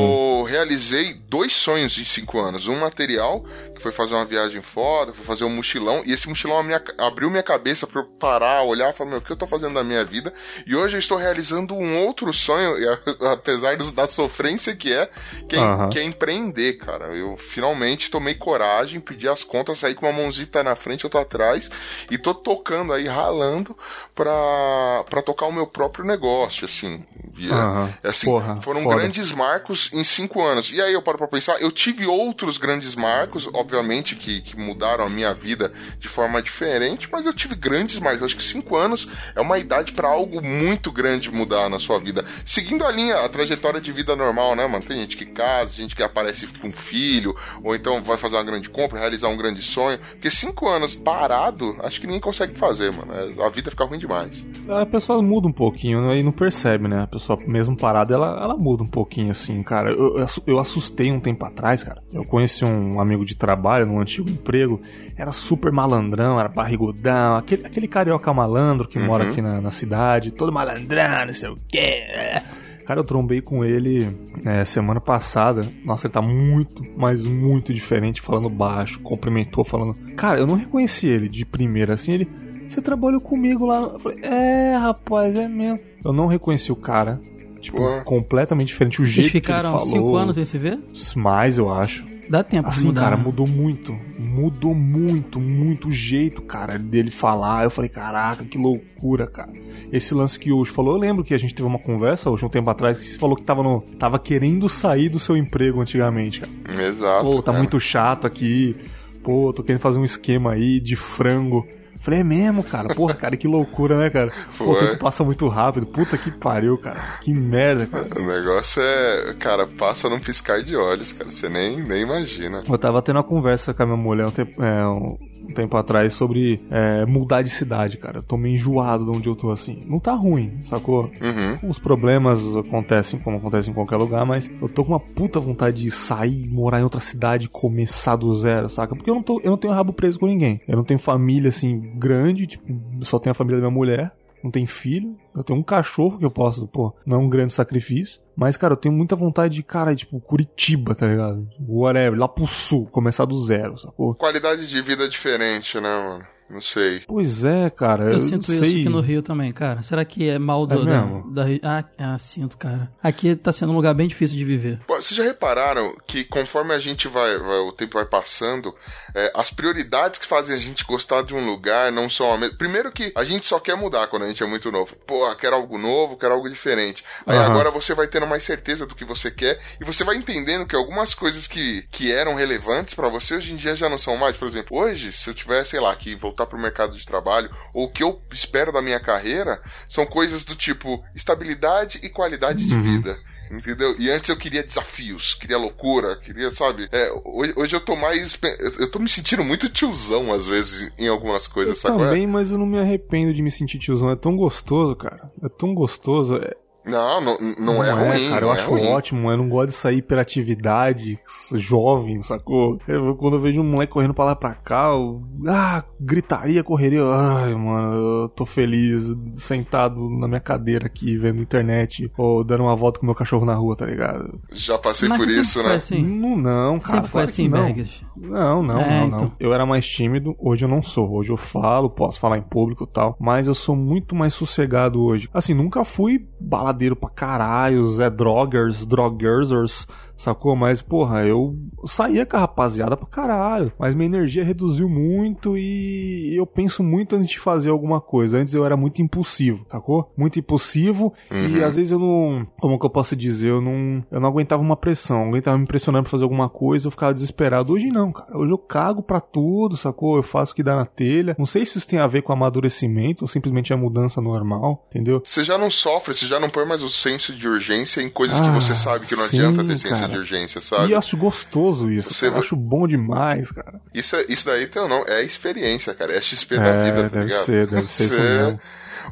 sim. 0.47 0.51
realizei 0.51 1.15
dois 1.29 1.55
sonhos 1.55 1.99
em 1.99 2.05
cinco 2.05 2.41
anos. 2.41 2.69
Um 2.69 2.79
material, 2.81 3.45
que 3.75 3.83
foi 3.83 3.91
fazer 3.93 4.15
uma 4.15 4.25
viagem 4.25 4.63
foda, 4.63 5.13
foi 5.13 5.25
fazer 5.25 5.45
um 5.45 5.51
mochilão, 5.51 6.03
e 6.07 6.13
esse 6.13 6.29
mochilão 6.29 6.63
minha- 6.63 6.83
abriu 6.99 7.29
minha 7.31 7.43
cabeça 7.43 7.87
pra 7.87 8.01
eu 8.01 8.07
parar, 8.07 8.63
olhar 8.63 8.91
e 8.91 8.93
falar, 8.93 9.11
meu, 9.11 9.19
o 9.19 9.23
que 9.23 9.33
eu 9.33 9.37
tô 9.37 9.47
fazendo 9.47 9.75
da 9.75 9.83
minha 9.85 10.05
vida? 10.05 10.33
E 10.67 10.75
hoje 10.77 10.97
eu 10.97 11.01
estou 11.01 11.19
realizando 11.19 11.75
um 11.75 11.99
outro 12.07 12.33
sonho, 12.33 12.73
apesar 13.33 13.77
da 13.77 14.07
sofrência 14.07 14.75
que 14.77 14.93
é, 14.93 15.11
que 15.49 15.57
é, 15.57 15.59
Aham. 15.59 15.89
que 15.91 15.99
é 15.99 16.05
empreender, 16.05 16.75
cara. 16.75 17.07
Eu 17.17 17.37
finalmente 17.37 18.11
tomei 18.11 18.35
coragem, 18.35 19.01
pedi 19.01 19.29
as 19.29 19.43
contas, 19.45 19.81
saí 19.81 19.95
com 19.95 20.07
uma 20.07 20.13
mãozita 20.13 20.63
na 20.63 20.75
frente, 20.77 21.05
outra 21.07 21.23
atrás, 21.23 21.71
e 22.11 22.17
tô 22.17 22.33
tocando 22.35 22.93
aí, 22.93 23.07
ralando 23.09 23.77
pra, 24.15 25.05
pra 25.11 25.23
tocar 25.23 25.47
o 25.47 25.53
meu 25.53 25.67
próprio 25.67 26.05
negócio, 26.05 26.65
assim. 26.65 27.05
E, 27.37 27.49
é- 27.51 27.95
é 28.05 28.11
assim, 28.11 28.27
Porra, 28.27 28.61
foram 28.63 28.83
foda. 28.83 28.97
grandes 28.97 29.33
marcos 29.33 29.91
em 29.93 30.05
cinco 30.05 30.41
anos. 30.43 30.71
E 30.73 30.81
aí 30.81 30.93
eu 30.93 31.03
paro 31.03 31.19
pra 31.19 31.27
pensar, 31.27 31.61
eu 31.61 31.71
tive 31.73 32.07
outros 32.07 32.57
grandes 32.59 32.95
marcos, 32.95 33.49
obviamente, 33.65 34.15
que, 34.15 34.43
que 34.43 34.57
mudaram 34.59 35.07
a 35.07 35.09
minha 35.09 35.33
vida 35.33 35.73
de 35.99 36.07
forma 36.07 36.41
diferente, 36.43 37.09
mas 37.11 37.25
eu 37.27 37.33
tive 37.33 37.55
grandes. 37.57 38.01
Eu 38.01 38.25
acho 38.25 38.37
que 38.37 38.43
cinco 38.43 38.77
anos 38.77 39.09
é 39.35 39.41
uma 39.41 39.59
idade 39.59 39.93
pra 39.93 40.09
algo 40.09 40.43
muito 40.43 40.93
grande 40.93 41.31
mudar 41.31 41.69
na 41.69 41.79
sua 41.79 41.99
vida. 41.99 42.25
Seguindo 42.45 42.85
a 42.85 42.93
linha, 42.93 43.17
a 43.17 43.29
trajetória 43.29 43.81
de 43.81 43.91
vida 43.91 44.15
normal, 44.15 44.55
né, 44.55 44.67
mano? 44.67 44.85
Tem 44.85 45.01
gente 45.01 45.17
que 45.17 45.25
casa, 45.25 45.75
gente 45.75 45.97
que 45.97 46.03
aparece 46.03 46.47
com 46.47 46.69
um 46.69 46.73
filho, 46.73 47.35
ou 47.63 47.75
então 47.75 48.03
vai 48.03 48.19
fazer 48.19 48.37
uma 48.37 48.45
grande 48.45 48.69
compra, 48.69 49.01
realizar 49.01 49.29
um 49.29 49.37
grande 49.37 49.63
sonho. 49.63 49.99
Porque 49.99 50.31
cinco 50.31 50.69
anos 50.69 50.95
parado, 50.95 51.77
acho 51.81 52.01
que 52.01 52.07
ninguém 52.07 52.21
consegue 52.21 52.55
fazer, 52.55 52.93
mano. 52.93 53.13
É, 53.13 53.45
A 53.45 53.49
vida 53.49 53.71
fica 53.71 53.85
ruim 53.85 53.99
demais. 53.99 54.47
A 54.69 54.85
pessoa 54.85 55.23
muda 55.23 55.49
um 55.49 55.53
pouquinho 55.53 56.07
né, 56.07 56.19
e 56.19 56.23
não 56.23 56.33
percebe, 56.33 56.87
né? 56.87 57.03
A 57.03 57.07
pessoa, 57.07 57.39
mesmo 57.47 57.77
parada, 57.77 58.13
ela, 58.13 58.43
ela 58.43 58.57
muda 58.57 58.83
um 58.83 58.89
pouquinho, 58.89 59.31
assim, 59.33 59.63
cara. 59.63 59.91
Eu, 59.91 60.19
eu, 60.19 60.27
eu 60.47 60.59
assustei 60.59 61.11
um 61.11 61.21
tempo 61.21 61.45
atrás, 61.45 61.83
cara. 61.83 62.03
Eu 62.13 62.25
conheci 62.25 62.65
um 62.65 63.01
amigo 63.01 63.25
de 63.25 63.35
trabalho 63.35 63.54
num 63.87 64.01
antigo 64.01 64.29
emprego. 64.29 64.81
Era 65.17 65.33
super 65.33 65.73
malandrão, 65.73 66.39
era 66.39 66.49
barrigudão. 66.49 67.37
Aquele, 67.37 67.67
aquele 67.67 67.89
carioca 67.89 68.33
malandro 68.33 68.89
que 68.89 68.99
mora 68.99 69.31
aqui 69.31 69.41
na, 69.41 69.61
na 69.61 69.71
cidade. 69.71 70.31
Todo 70.31 70.53
malandrão, 70.53 71.27
não 71.27 71.33
sei 71.33 71.49
o 71.49 71.57
quê. 71.69 72.41
Cara, 72.85 73.01
eu 73.01 73.05
trombei 73.05 73.41
com 73.41 73.65
ele 73.65 74.15
é, 74.45 74.65
semana 74.65 75.01
passada. 75.01 75.63
Nossa, 75.85 76.07
ele 76.07 76.13
tá 76.13 76.21
muito, 76.21 76.83
mas 76.97 77.25
muito 77.25 77.73
diferente, 77.73 78.21
falando 78.21 78.51
baixo, 78.51 79.01
cumprimentou, 79.01 79.65
falando. 79.65 79.95
Cara, 80.15 80.39
eu 80.39 80.47
não 80.47 80.55
reconheci 80.55 81.07
ele 81.07 81.29
de 81.29 81.47
primeira, 81.47 81.95
assim, 81.95 82.13
ele. 82.13 82.29
Você 82.69 82.81
trabalhou 82.83 83.21
comigo 83.21 83.67
lá. 83.67 83.81
Eu 83.81 84.01
falei, 84.01 84.19
é, 84.23 84.77
rapaz, 84.77 85.37
é 85.37 85.49
mesmo. 85.49 85.81
Eu 86.05 86.13
não 86.13 86.27
reconheci 86.27 86.73
o 86.73 86.77
cara. 86.77 87.21
Tipo, 87.65 88.05
completamente 88.05 88.69
diferente. 88.69 89.01
O 89.01 89.05
Vocês 89.05 89.15
jeito 89.15 89.33
ficaram 89.33 89.71
que 89.71 89.77
ele 89.77 89.91
falou. 89.91 90.07
cinco 90.07 90.17
anos 90.17 90.35
sem 90.37 90.45
se 90.45 90.59
ver? 90.59 90.79
Mais, 91.17 91.57
eu 91.57 91.73
acho. 91.73 92.05
Dá 92.29 92.43
tempo 92.43 92.69
Assim, 92.69 92.87
mudar. 92.87 93.03
cara, 93.03 93.17
né? 93.17 93.23
mudou 93.23 93.47
muito. 93.47 93.95
Mudou 94.19 94.75
muito, 94.75 95.41
muito 95.41 95.89
o 95.89 95.93
jeito, 95.93 96.43
cara, 96.43 96.79
dele 96.79 97.11
falar. 97.11 97.65
Eu 97.65 97.71
falei, 97.71 97.89
caraca, 97.89 98.45
que 98.45 98.57
loucura, 98.59 99.27
cara. 99.27 99.53
Esse 99.93 100.15
lance 100.15 100.39
que 100.39 100.51
o 100.53 100.59
Ucho 100.59 100.73
falou, 100.73 100.95
eu 100.95 101.01
lembro 101.01 101.23
que 101.25 101.35
a 101.35 101.39
gente 101.39 101.55
teve 101.55 101.67
uma 101.69 101.79
conversa, 101.79 102.31
hoje 102.31 102.45
um 102.45 102.49
tempo 102.49 102.69
atrás, 102.71 102.99
que 102.99 103.05
você 103.07 103.19
falou 103.19 103.37
que 103.37 103.43
tava, 103.43 103.63
no, 103.63 103.81
tava 103.99 104.19
querendo 104.19 104.69
sair 104.69 105.09
do 105.09 105.19
seu 105.19 105.37
emprego 105.37 105.81
antigamente, 105.81 106.41
cara. 106.41 106.83
Exato. 106.83 107.25
Pô, 107.25 107.37
tá 107.43 107.53
cara. 107.53 107.59
muito 107.59 107.79
chato 107.81 108.27
aqui. 108.27 108.75
Pô, 109.23 109.53
tô 109.55 109.63
querendo 109.63 109.81
fazer 109.81 109.99
um 109.99 110.05
esquema 110.05 110.53
aí 110.53 110.81
de 110.81 110.97
frango. 110.97 111.67
Falei, 112.05 112.21
é 112.21 112.25
mesmo, 112.25 112.63
cara. 112.63 112.95
Porra, 112.95 113.15
cara, 113.15 113.35
que 113.35 113.49
loucura, 113.49 113.97
né, 113.97 114.11
cara? 114.11 114.31
Pô, 114.59 114.73
o 114.73 114.79
tempo 114.79 114.99
passa 114.99 115.25
muito 115.25 115.49
rápido. 115.49 115.87
Puta 115.87 116.19
que 116.19 116.31
pariu, 116.31 116.77
cara. 116.77 117.01
Que 117.23 117.33
merda, 117.33 117.87
cara. 117.87 118.07
O 118.21 118.27
negócio 118.27 118.83
é, 118.83 119.35
cara, 119.39 119.67
passa 119.67 120.11
num 120.11 120.21
piscar 120.21 120.63
de 120.63 120.77
olhos, 120.77 121.13
cara. 121.13 121.31
Você 121.31 121.49
nem, 121.49 121.81
nem 121.81 122.03
imagina. 122.03 122.63
Eu 122.69 122.79
tava 122.79 123.01
tendo 123.01 123.17
uma 123.17 123.25
conversa 123.25 123.73
com 123.73 123.83
a 123.83 123.87
minha 123.87 123.97
mulher 123.97 124.27
um 124.27 124.31
tempo, 124.31 124.63
é, 124.63 124.87
um 124.87 125.53
tempo 125.55 125.77
atrás 125.77 126.13
sobre 126.13 126.61
é, 126.71 127.05
mudar 127.05 127.43
de 127.43 127.51
cidade, 127.51 127.97
cara. 127.99 128.19
Eu 128.19 128.23
tô 128.23 128.37
meio 128.37 128.55
enjoado 128.55 129.05
de 129.05 129.11
onde 129.11 129.29
eu 129.29 129.37
tô 129.37 129.51
assim. 129.51 129.83
Não 129.87 129.99
tá 129.99 130.13
ruim, 130.13 130.59
sacou? 130.65 131.11
Uhum. 131.21 131.71
Os 131.71 131.79
problemas 131.79 132.41
acontecem 132.57 133.19
como 133.21 133.37
acontecem 133.37 133.71
em 133.71 133.75
qualquer 133.75 133.97
lugar, 133.97 134.25
mas 134.25 134.51
eu 134.61 134.69
tô 134.69 134.85
com 134.85 134.93
uma 134.93 135.01
puta 135.01 135.41
vontade 135.41 135.83
de 135.83 135.91
sair, 135.91 136.49
morar 136.49 136.81
em 136.81 136.85
outra 136.85 137.01
cidade, 137.01 137.49
começar 137.49 138.17
do 138.17 138.35
zero, 138.35 138.69
saca? 138.69 138.95
Porque 138.95 139.11
eu 139.11 139.15
não, 139.15 139.23
tô, 139.23 139.41
eu 139.43 139.51
não 139.51 139.59
tenho 139.59 139.75
rabo 139.75 139.93
preso 139.93 140.19
com 140.19 140.27
ninguém. 140.27 140.61
Eu 140.67 140.77
não 140.77 140.85
tenho 140.85 140.99
família 140.99 141.49
assim 141.49 141.79
grande, 141.99 142.47
tipo, 142.47 142.65
só 143.03 143.19
tenho 143.19 143.33
a 143.33 143.35
família 143.35 143.61
da 143.61 143.67
minha 143.67 143.77
mulher. 143.77 144.13
Não 144.43 144.51
tenho 144.51 144.67
filho, 144.67 145.17
eu 145.35 145.43
tenho 145.43 145.59
um 145.59 145.63
cachorro 145.63 146.19
que 146.19 146.25
eu 146.25 146.31
posso, 146.31 146.69
pô, 146.69 146.95
não 147.07 147.17
é 147.17 147.21
um 147.21 147.31
grande 147.31 147.55
sacrifício. 147.55 148.21
Mas, 148.37 148.59
cara, 148.59 148.75
eu 148.75 148.77
tenho 148.77 148.95
muita 148.95 149.17
vontade 149.17 149.55
de, 149.55 149.63
cara, 149.63 149.97
tipo, 149.97 150.21
Curitiba, 150.21 150.95
tá 150.95 151.07
ligado? 151.07 151.49
Whatever, 151.67 152.19
lá 152.19 152.29
pro 152.29 152.47
sul, 152.47 152.87
começar 152.87 153.25
do 153.25 153.43
zero, 153.43 153.79
sacou? 153.79 154.15
Qualidade 154.15 154.69
de 154.69 154.83
vida 154.83 155.09
diferente, 155.09 155.81
né, 155.81 155.89
mano? 155.89 156.27
Não 156.49 156.61
sei. 156.61 157.01
Pois 157.07 157.45
é, 157.45 157.71
cara. 157.71 158.05
Eu, 158.05 158.13
Eu 158.13 158.21
sinto 158.21 158.49
não 158.49 158.55
isso 158.55 158.59
sei. 158.65 158.81
aqui 158.81 158.89
no 158.89 159.01
Rio 159.01 159.23
também, 159.23 159.51
cara. 159.51 159.83
Será 159.83 160.05
que 160.05 160.29
é 160.29 160.39
mal 160.39 160.67
do, 160.67 160.83
É 160.83 160.85
da, 160.85 161.03
da, 161.45 161.59
ah, 161.63 161.85
ah, 161.99 162.19
sinto, 162.19 162.57
cara. 162.59 162.93
Aqui 163.03 163.35
tá 163.35 163.51
sendo 163.51 163.73
um 163.73 163.75
lugar 163.75 163.95
bem 163.95 164.07
difícil 164.07 164.37
de 164.37 164.45
viver. 164.45 164.79
Pô, 164.87 164.95
Vocês 164.97 165.17
já 165.17 165.25
repararam 165.25 165.97
que 166.07 166.23
conforme 166.23 166.75
a 166.75 166.79
gente 166.79 167.09
vai, 167.09 167.39
vai- 167.39 167.59
o 167.61 167.73
tempo 167.73 167.95
vai 167.95 168.05
passando, 168.05 168.75
é, 169.15 169.33
as 169.35 169.51
prioridades 169.51 170.19
que 170.21 170.27
fazem 170.27 170.55
a 170.55 170.59
gente 170.59 170.85
gostar 170.85 171.23
de 171.23 171.35
um 171.35 171.45
lugar 171.45 171.91
não 171.91 172.11
são 172.11 172.31
a 172.33 172.37
mesma. 172.39 172.57
Primeiro 172.59 172.93
que 172.93 173.11
a 173.17 173.25
gente 173.25 173.47
só 173.47 173.59
quer 173.59 173.75
mudar 173.77 174.07
quando 174.09 174.25
a 174.25 174.29
gente 174.29 174.43
é 174.43 174.47
muito 174.47 174.71
novo. 174.71 174.95
Pô, 175.07 175.35
quero 175.37 175.57
algo 175.57 175.79
novo, 175.79 176.17
quero 176.17 176.35
algo 176.35 176.49
diferente. 176.49 177.03
Aí 177.27 177.37
Aham. 177.39 177.51
agora 177.51 177.71
você 177.71 177.95
vai 177.95 178.07
tendo 178.07 178.27
mais 178.27 178.43
certeza 178.43 178.87
do 178.87 178.95
que 178.95 179.05
você 179.05 179.31
quer 179.31 179.59
e 179.81 179.85
você 179.85 180.05
vai 180.05 180.15
entendendo 180.17 180.67
que 180.67 180.77
algumas 180.77 181.15
coisas 181.15 181.47
que, 181.47 181.87
que 181.91 182.13
eram 182.13 182.35
relevantes 182.35 182.95
pra 182.95 183.09
você 183.09 183.35
hoje 183.35 183.53
em 183.53 183.57
dia 183.57 183.75
já 183.75 183.89
não 183.89 183.97
são 183.99 184.17
mais. 184.19 184.37
Por 184.37 184.47
exemplo, 184.47 184.77
hoje, 184.79 185.11
se 185.11 185.29
eu 185.31 185.35
tiver, 185.35 185.65
sei 185.65 185.81
lá, 185.81 185.97
que 185.97 186.15
voltar 186.15 186.44
pro 186.47 186.59
mercado 186.59 186.97
de 186.97 187.07
trabalho 187.07 187.51
ou 187.73 187.85
o 187.87 187.91
que 187.91 188.03
eu 188.03 188.21
espero 188.33 188.73
da 188.73 188.83
minha 188.83 189.01
carreira, 189.01 189.61
são 189.89 190.05
coisas 190.07 190.45
do 190.45 190.55
tipo 190.55 191.03
estabilidade 191.15 192.01
e 192.03 192.09
qualidade 192.09 192.67
de 192.67 192.79
vida. 192.81 193.17
Entendeu? 193.51 193.95
E 193.99 194.11
antes 194.11 194.31
eu 194.31 194.37
queria 194.37 194.63
desafios, 194.63 195.35
queria 195.35 195.59
loucura, 195.59 196.17
queria, 196.17 196.51
sabe? 196.51 196.89
É, 196.91 197.13
hoje, 197.25 197.55
hoje 197.57 197.77
eu 197.77 197.81
tô 197.81 197.95
mais. 197.95 198.39
Eu 198.81 198.91
tô 198.91 198.99
me 198.99 199.09
sentindo 199.09 199.45
muito 199.45 199.69
tiozão, 199.69 200.33
às 200.33 200.47
vezes, 200.47 200.93
em 200.99 201.09
algumas 201.09 201.47
coisas, 201.47 201.77
Eu 201.77 201.81
sabe? 201.81 202.03
é? 202.03 202.07
também, 202.07 202.27
mas 202.27 202.51
eu 202.51 202.57
não 202.59 202.67
me 202.67 202.79
arrependo 202.79 203.35
de 203.35 203.43
me 203.43 203.51
sentir 203.51 203.79
tiozão. 203.79 204.11
É 204.11 204.17
tão 204.17 204.35
gostoso, 204.35 204.97
cara. 204.97 205.31
É 205.43 205.49
tão 205.49 205.75
gostoso. 205.75 206.37
É, 206.37 206.55
Não, 206.87 207.21
não, 207.21 207.39
não, 207.59 207.83
é 207.85 207.91
ruim. 207.93 208.29
cara. 208.29 208.41
não 208.43 208.49
eu 208.49 208.55
é 208.55 208.59
acho 208.59 208.71
ruim. 208.71 208.87
ótimo. 208.89 209.31
Eu 209.31 209.37
não 209.39 209.49
gosto 209.49 209.67
dessa 209.69 209.93
hiperatividade 209.93 211.19
jovem, 211.53 212.21
sacou? 212.23 212.79
Eu- 212.87 213.15
quando 213.17 213.37
eu 213.37 213.41
vejo 213.41 213.61
um 213.61 213.65
moleque 213.71 213.93
correndo 213.93 214.15
pra 214.15 214.25
lá 214.27 214.33
e 214.33 214.37
pra 214.37 214.55
cá, 214.55 214.89
eu- 214.89 215.23
ah, 215.49 215.83
gritaria, 216.01 216.63
correria. 216.63 217.03
Ai, 217.05 217.55
mano, 217.55 217.95
eu 217.95 218.29
tô 218.29 218.45
feliz 218.45 219.03
sentado 219.37 220.09
na 220.11 220.27
minha 220.29 220.41
cadeira 220.41 220.87
aqui, 220.87 221.17
vendo 221.17 221.41
internet 221.43 222.11
ou 222.17 222.45
dando 222.45 222.65
uma 222.65 222.77
volta 222.77 223.01
com 223.01 223.07
meu 223.07 223.15
cachorro 223.15 223.45
na 223.47 223.55
rua, 223.55 223.77
tá 223.77 223.87
ligado? 223.87 224.41
Já 224.53 224.79
passei 224.79 225.09
Mas 225.09 225.19
por 225.19 225.29
isso, 225.29 225.63
né? 225.63 225.75
assim. 225.77 226.03
Não, 226.03 226.37
não, 226.37 226.79
cara. 226.79 226.97
Sempre 226.97 227.11
foi 227.11 227.23
assim, 227.23 227.49
não. 227.49 227.65
Bergs. 227.65 228.03
Não, 228.17 228.63
não, 228.63 228.81
É, 228.81 228.89
não, 229.01 229.07
então. 229.07 229.21
não. 229.21 229.33
Eu 229.41 229.53
era 229.53 229.67
mais 229.67 229.87
tímido, 229.87 230.35
hoje 230.39 230.65
eu 230.65 230.69
não 230.69 230.83
sou. 230.83 231.11
Hoje 231.17 231.31
eu 231.31 231.37
falo, 231.37 231.91
posso 231.91 232.19
falar 232.21 232.39
em 232.39 232.43
público 232.43 232.85
e 232.85 232.87
tal, 232.93 233.17
mas 233.21 233.47
eu 233.49 233.55
sou 233.55 233.75
muito 233.75 234.15
mais 234.15 234.35
sossegado 234.35 235.03
hoje. 235.03 235.29
Assim, 235.33 235.55
nunca 235.55 235.85
fui 235.85 236.27
baladeiro 236.75 236.97
pra 236.97 237.09
caralho, 237.09 237.87
Zé 237.87 238.11
Drogers, 238.11 238.85
Drogersers, 238.85 239.87
sacou? 240.17 240.57
Mas, 240.57 240.83
porra, 240.83 241.25
eu 241.25 241.57
saía 241.87 242.27
com 242.27 242.37
a 242.37 242.41
rapaziada 242.41 242.97
pra 242.97 243.07
caralho, 243.07 243.73
mas 243.79 243.95
minha 243.95 244.07
energia 244.07 244.45
reduziu 244.45 244.89
muito 244.89 245.57
e 245.57 246.35
eu 246.37 246.47
penso 246.47 246.83
muito 246.83 247.17
antes 247.17 247.29
de 247.29 247.39
fazer 247.39 247.71
alguma 247.71 248.01
coisa. 248.01 248.39
Antes 248.39 248.55
eu 248.55 248.65
era 248.65 248.77
muito 248.77 249.01
impulsivo, 249.01 249.67
sacou? 249.71 250.13
Muito 250.17 250.39
impulsivo 250.39 251.13
e 251.31 251.63
às 251.63 251.77
vezes 251.77 251.93
eu 251.93 251.99
não, 251.99 252.47
como 252.59 252.79
que 252.79 252.87
eu 252.87 252.91
posso 252.91 253.15
dizer, 253.15 253.49
eu 253.49 253.61
não, 253.61 254.05
eu 254.11 254.21
não 254.21 254.29
aguentava 254.29 254.63
uma 254.63 254.77
pressão, 254.77 255.25
alguém 255.25 255.43
tava 255.43 255.59
me 255.59 255.67
pressionando 255.67 256.05
pra 256.05 256.11
fazer 256.11 256.25
alguma 256.25 256.49
coisa, 256.49 256.87
eu 256.87 256.91
ficava 256.91 257.15
desesperado. 257.15 257.73
Hoje 257.73 257.89
não, 257.89 258.13
cara. 258.13 258.37
Hoje 258.37 258.53
eu 258.53 258.59
cago 258.59 259.03
pra 259.03 259.21
tudo, 259.21 259.77
sacou? 259.77 260.17
Eu 260.17 260.23
faço 260.23 260.53
o 260.53 260.57
que 260.57 260.63
dá 260.63 260.77
na 260.77 260.87
telha. 260.87 261.37
Não 261.39 261.47
sei 261.47 261.65
se 261.65 261.79
isso 261.79 261.87
tem 261.87 261.99
a 261.99 262.07
ver 262.07 262.23
com 262.23 262.33
amadurecimento 262.33 263.25
ou 263.25 263.29
simplesmente 263.29 263.73
a 263.73 263.77
mudança 263.77 264.21
normal, 264.21 264.87
entendeu? 264.89 265.23
Você 265.25 265.45
já 265.45 265.59
não 265.59 265.71
sofre, 265.71 266.15
você 266.15 266.27
já 266.27 266.41
não 266.41 266.51
põe 266.51 266.64
mais 266.65 266.83
o 266.83 266.89
senso 266.91 267.33
de 267.33 267.47
urgência 267.49 268.01
em 268.01 268.09
coisas 268.11 268.41
que 268.41 268.47
Ah, 268.47 268.53
você 268.53 268.75
sabe 268.75 269.07
que 269.07 269.15
não 269.17 269.27
sim, 269.27 269.39
adianta 269.39 269.65
ter 269.65 269.77
senso 269.79 269.95
cara. 270.01 270.09
de 270.13 270.19
urgência, 270.19 270.59
E 270.59 270.63
sabe? 270.63 270.93
eu 270.93 270.99
acho 270.99 271.17
gostoso 271.17 271.91
isso. 271.91 272.13
Você 272.13 272.21
cara. 272.21 272.29
Eu 272.29 272.33
vai- 272.33 272.41
acho 272.43 272.57
bom 272.57 272.87
demais, 272.89 273.51
cara. 273.51 273.81
Isso, 273.95 274.17
é- 274.17 274.25
isso 274.29 274.47
daí 274.47 274.69
ou 274.77 274.89
não? 274.89 275.05
É 275.09 275.23
experiência, 275.23 275.95
cara. 275.95 276.13
É 276.15 276.21
XP 276.21 276.57
da 276.57 276.67
É, 276.67 276.85
vida, 276.85 277.03
tá 277.03 277.09
deve 277.19 277.25
ligado? 277.27 277.45
ser, 277.45 277.67
deve 277.67 277.93
ser 277.93 278.09
Você- 278.09 278.19
mesmo. 278.21 278.61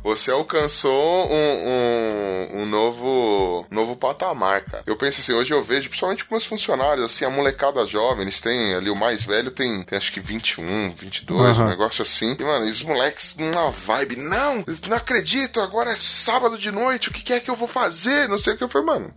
Você 0.02 0.30
alcançou 0.30 1.26
um, 1.30 1.34
um, 2.56 2.62
um 2.62 2.66
novo, 2.66 3.66
novo 3.70 3.96
patamar, 3.96 4.62
cara. 4.62 4.82
Eu 4.86 4.96
penso 4.96 5.20
assim, 5.20 5.32
hoje 5.32 5.52
eu 5.52 5.62
vejo, 5.62 5.88
principalmente 5.88 6.24
com 6.24 6.34
meus 6.34 6.44
funcionários, 6.44 7.04
assim, 7.04 7.24
a 7.24 7.30
molecada 7.30 7.84
jovem, 7.86 8.22
eles 8.22 8.40
têm 8.40 8.74
ali, 8.74 8.90
o 8.90 8.96
mais 8.96 9.22
velho 9.24 9.50
tem, 9.50 9.82
tem 9.82 9.96
acho 9.98 10.12
que 10.12 10.20
21, 10.20 10.92
22, 10.96 11.58
um 11.58 11.60
Aham. 11.62 11.70
negócio 11.70 12.02
assim. 12.02 12.36
E, 12.38 12.42
mano, 12.44 12.64
os 12.66 12.82
moleques 12.82 13.36
numa 13.36 13.70
vibe, 13.70 14.16
não, 14.16 14.64
não 14.88 14.96
acredito, 14.96 15.60
agora 15.60 15.92
é 15.92 15.96
sábado 15.96 16.56
de 16.58 16.70
noite, 16.70 17.08
o 17.08 17.12
que, 17.12 17.22
que 17.22 17.32
é 17.32 17.40
que 17.40 17.50
eu 17.50 17.56
vou 17.56 17.68
fazer? 17.68 18.28
Não 18.28 18.38
sei 18.38 18.54
o 18.54 18.56
que 18.56 18.64
eu 18.64 18.68
falei, 18.68 18.86
mano. 18.86 19.14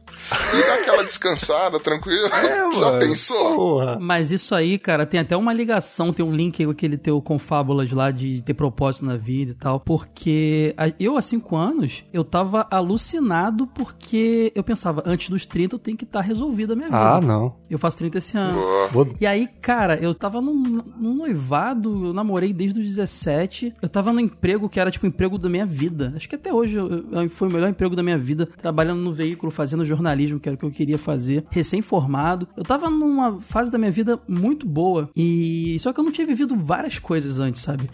E 0.54 0.68
dá 0.68 0.74
aquela 0.76 1.04
descansada, 1.06 1.80
tranquila. 1.80 2.30
Já 2.30 2.38
É, 2.44 2.66
mano, 2.68 3.00
pensou? 3.00 3.56
Porra. 3.56 3.98
Mas 4.00 4.32
isso 4.32 4.56
aí, 4.56 4.78
cara, 4.80 5.06
tem 5.06 5.20
até 5.20 5.36
uma 5.36 5.54
ligação, 5.54 6.14
tem 6.14 6.26
um 6.26 6.34
link 6.34 6.64
aquele 6.64 6.98
teu 6.98 7.22
com 7.22 7.38
fábulas 7.38 7.92
lá 7.92 8.12
de 8.12 8.42
ter 8.42 8.54
propósito 8.54 9.06
na 9.06 9.18
vida 9.18 9.52
e 9.52 9.56
tal. 9.56 9.80
Porque 9.80 10.65
eu, 11.00 11.18
há 11.18 11.22
cinco 11.22 11.56
anos, 11.56 12.04
eu 12.14 12.24
tava 12.24 12.66
alucinado 12.72 13.68
porque 13.68 14.52
eu 14.56 14.64
pensava, 14.64 15.04
antes 15.06 15.30
dos 15.30 15.46
30 15.46 15.76
eu 15.76 15.80
tenho 15.80 15.98
que 15.98 16.04
estar 16.06 16.22
resolvido 16.22 16.74
a 16.74 16.76
minha 16.76 16.88
vida. 16.88 16.98
Ah, 17.16 17.22
não. 17.22 17.56
Eu 17.70 17.78
faço 17.78 17.98
30 17.98 18.18
esse 18.18 18.38
ano. 18.38 18.58
Boa. 18.92 19.10
E 19.20 19.26
aí, 19.26 19.48
cara, 19.62 19.96
eu 19.98 20.14
tava 20.16 20.40
num, 20.42 20.82
num 20.98 21.16
noivado, 21.16 22.08
eu 22.08 22.14
namorei 22.14 22.54
desde 22.54 22.80
os 22.80 22.86
17. 22.86 23.74
Eu 23.82 23.90
tava 23.90 24.14
num 24.14 24.20
emprego 24.20 24.70
que 24.70 24.80
era 24.80 24.90
tipo 24.92 25.06
o 25.06 25.10
emprego 25.10 25.38
da 25.38 25.50
minha 25.50 25.66
vida. 25.66 26.14
Acho 26.16 26.30
que 26.30 26.36
até 26.36 26.54
hoje 26.54 26.76
eu- 26.76 27.06
eu- 27.12 27.30
foi 27.30 27.48
o 27.48 27.52
melhor 27.52 27.70
emprego 27.70 27.96
da 27.96 28.04
minha 28.04 28.18
vida, 28.18 28.48
trabalhando 28.62 29.02
no 29.02 29.14
veículo, 29.14 29.52
fazendo 29.52 29.86
jornalismo, 29.86 30.40
que 30.40 30.48
era 30.48 30.56
o 30.56 30.58
que 30.58 30.66
eu 30.66 30.72
queria 30.72 30.98
fazer, 30.98 31.46
recém-formado. 31.50 32.48
Eu 32.56 32.64
tava 32.64 32.90
numa 32.90 33.40
fase 33.42 33.72
da 33.72 33.78
minha 33.78 33.92
vida 33.92 34.20
muito 34.28 34.66
boa. 34.68 35.10
E 35.16 35.78
só 35.80 35.92
que 35.92 36.00
eu 36.00 36.04
não 36.04 36.12
tinha 36.12 36.26
vivido 36.28 36.56
várias 36.56 36.98
coisas 37.00 37.40
antes, 37.40 37.62
sabe? 37.62 37.90